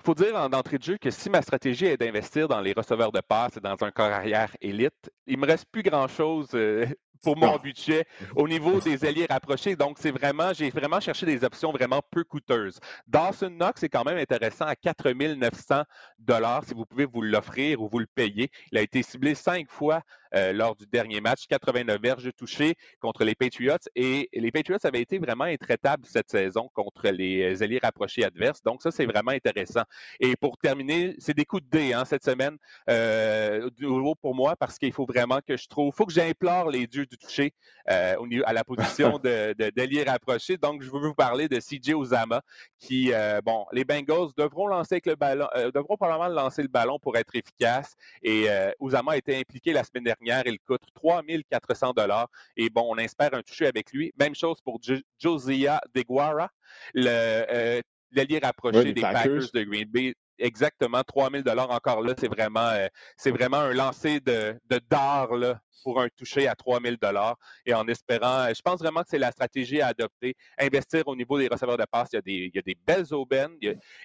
[0.01, 3.11] Il faut dire d'entrée de jeu que si ma stratégie est d'investir dans les receveurs
[3.11, 6.85] de passe et dans un corps arrière élite, il me reste plus grand-chose euh,
[7.23, 8.05] pour mon budget
[8.37, 9.75] au niveau des alliés rapprochés.
[9.75, 12.79] Donc, c'est vraiment, j'ai vraiment cherché des options vraiment peu coûteuses.
[13.07, 15.83] Dawson Knox est quand même intéressant à 4 900
[16.17, 18.49] dollars si vous pouvez vous l'offrir ou vous le payer.
[18.71, 20.01] Il a été ciblé cinq fois
[20.35, 25.01] euh, lors du dernier match, 89 verges touchées contre les Patriots et les Patriots avaient
[25.01, 28.61] été vraiment intraitables cette saison contre les alliés rapprochés adverses.
[28.63, 29.83] Donc, ça, c'est vraiment intéressant.
[30.19, 32.57] Et pour terminer, c'est des coups de dé hein, cette semaine,
[32.89, 36.69] euh, nouveau pour moi, parce qu'il faut vraiment que je trouve, il faut que j'implore
[36.69, 37.53] les dieux du toucher
[37.89, 38.15] euh,
[38.45, 40.57] à la position de, de, rapproché.
[40.57, 42.41] Donc, je veux vous parler de CJ Uzama,
[42.77, 46.67] qui, euh, bon, les Bengals devront lancer avec le ballon, euh, devront probablement lancer le
[46.67, 47.95] ballon pour être efficace.
[48.21, 48.47] Et
[48.81, 50.18] Uzama a été impliqué la semaine dernière.
[50.21, 52.27] Il coûte 3400 dollars.
[52.55, 54.11] Et bon, on espère un toucher avec lui.
[54.19, 54.79] Même chose pour
[55.17, 56.49] Josiah Deguara,
[56.93, 62.87] l'allié rapproché des Packers de Green Bay exactement 3000 dollars encore là, c'est vraiment euh,
[63.17, 64.57] c'est vraiment un lancer de,
[64.91, 69.09] là, pour un toucher à 3000 dollars et en espérant euh, je pense vraiment que
[69.09, 72.21] c'est la stratégie à adopter, investir au niveau des receveurs de passe, il y a
[72.21, 73.57] des, il y a des belles aubaines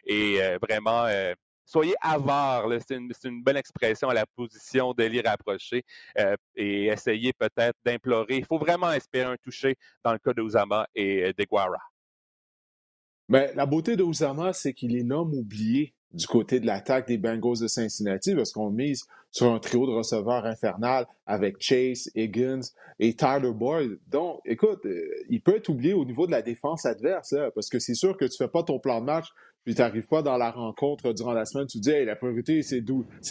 [0.07, 1.07] et euh, vraiment
[1.65, 5.85] soyez avares, c'est une, bonne expression à la position de l'y rapprocher
[6.57, 8.37] et essayez peut-être d'implorer.
[8.37, 10.43] Il faut vraiment espérer un toucher dans le cas de
[10.95, 11.79] et de Guara.
[13.29, 14.05] Mais la beauté de
[14.53, 18.71] c'est qu'il est l'homme oublié du côté de l'attaque des Bengals de Cincinnati parce qu'on
[18.71, 22.61] mise sur un trio de receveurs infernal avec Chase, Higgins
[23.01, 23.99] et Tyler Boyd.
[24.07, 27.81] Donc, écoute, euh, il peut être oublié au niveau de la défense adverse parce que
[27.81, 29.27] c'est sûr que tu fais pas ton plan de match
[29.65, 32.83] puis tu n'arrives pas dans la rencontre durant la semaine, tu dis la priorité, c'est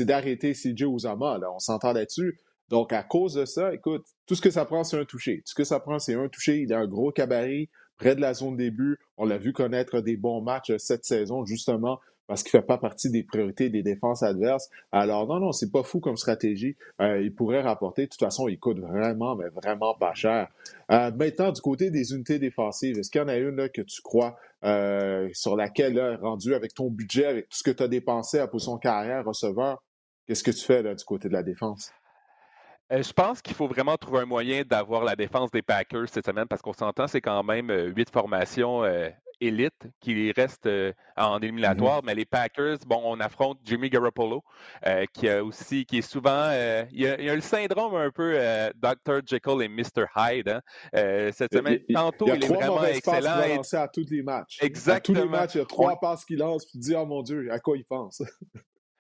[0.05, 1.38] d'arrêter CJ Uzama.
[1.38, 2.39] Là, on s'entend là-dessus.
[2.69, 5.38] Donc, à cause de ça, écoute, tout ce que ça prend, c'est un touché.
[5.45, 6.61] Tout ce que ça prend, c'est un touché.
[6.61, 8.97] Il a un gros cabaret près de la zone début.
[9.17, 12.78] On l'a vu connaître des bons matchs cette saison, justement, parce qu'il ne fait pas
[12.78, 14.69] partie des priorités des défenses adverses.
[14.91, 16.76] Alors, non, non, c'est pas fou comme stratégie.
[17.01, 18.03] Euh, il pourrait rapporter.
[18.03, 20.47] De toute façon, il coûte vraiment, mais vraiment pas cher.
[20.91, 24.01] Euh, maintenant, du côté des unités défensives, est-ce qu'il y en a une que tu
[24.01, 28.39] crois euh, sur laquelle, rendu avec ton budget, avec tout ce que tu as dépensé
[28.39, 29.84] à position carrière, receveur,
[30.26, 31.91] qu'est-ce que tu fais du côté de la défense?
[32.89, 36.45] Je pense qu'il faut vraiment trouver un moyen d'avoir la défense des Packers cette semaine
[36.47, 38.84] parce qu'on s'entend, c'est quand même huit formations
[39.43, 40.67] euh, élites qui restent
[41.17, 41.43] en mm-hmm.
[41.43, 42.01] éliminatoire.
[42.03, 44.43] Mais les Packers, bon, on affronte Jimmy Garoppolo,
[45.13, 46.51] qui a aussi, qui est souvent,
[46.91, 48.37] il y, a, le syndrome un peu
[48.75, 49.21] Dr.
[49.25, 50.05] Jekyll et Mr.
[50.15, 50.49] Hyde.
[50.49, 50.61] Hein.
[51.31, 53.41] cette semaine, tantôt, il, est vraiment excellent.
[53.45, 54.59] Il a à tous les matchs.
[54.61, 55.17] Exactement.
[55.17, 57.21] À tous les matchs, il y a trois passes qu'il lance, puis dis, oh mon
[57.21, 58.21] Dieu, à quoi il pense?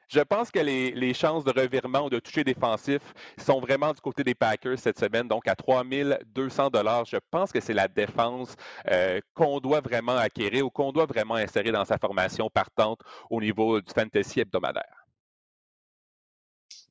[0.09, 3.01] Je pense que les, chances de revirement ou de toucher défensif
[3.37, 7.05] sont vraiment du côté des Packers cette semaine, donc à 3200 dollars.
[7.05, 8.55] Je pense que c'est la défense
[8.89, 12.99] euh, qu'on doit vraiment acquérir ou qu'on doit vraiment insérer dans sa formation partante
[13.29, 15.05] au niveau du fantasy hebdomadaire.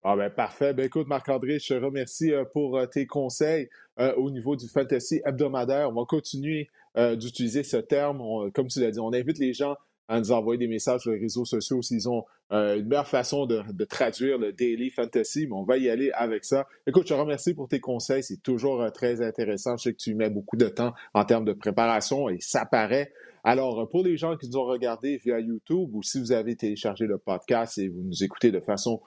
[0.04, 0.72] Ah ben parfait.
[0.72, 3.68] Ben écoute, Marc-André, je te remercie euh, pour euh, tes conseils
[4.16, 5.90] au niveau du fantasy hebdomadaire.
[5.90, 8.50] On va continuer d'utiliser ce terme.
[8.52, 9.76] comme tu l'as dit, on invite les gens
[10.12, 13.46] à nous envoyer des messages sur les réseaux sociaux s'ils ont euh, une meilleure façon
[13.46, 16.66] de, traduire le daily fantasy, mais on va y aller avec ça.
[16.86, 19.78] Écoute, je te remercie pour tes conseils, c'est toujours euh, très intéressant.
[19.78, 23.10] Je sais que tu mets beaucoup de temps en termes de préparation et ça paraît.
[23.42, 26.56] Alors, euh, pour les gens qui nous ont regardés via YouTube ou si vous avez
[26.56, 29.00] téléchargé le podcast et vous nous écoutez de façon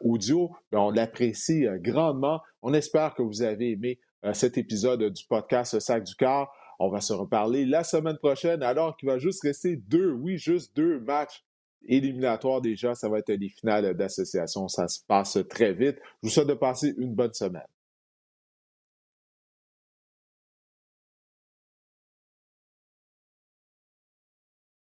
[0.00, 2.40] audio, ben, on l'apprécie grandement.
[2.62, 3.98] On espère que vous avez aimé
[4.32, 6.52] cet épisode du podcast Sac du Car.
[6.84, 10.74] On va se reparler la semaine prochaine, alors qu'il va juste rester deux, oui, juste
[10.74, 11.44] deux matchs
[11.86, 12.96] éliminatoires déjà.
[12.96, 14.66] Ça va être des finales d'association.
[14.66, 15.98] Ça se passe très vite.
[16.00, 17.62] Je vous souhaite de passer une bonne semaine.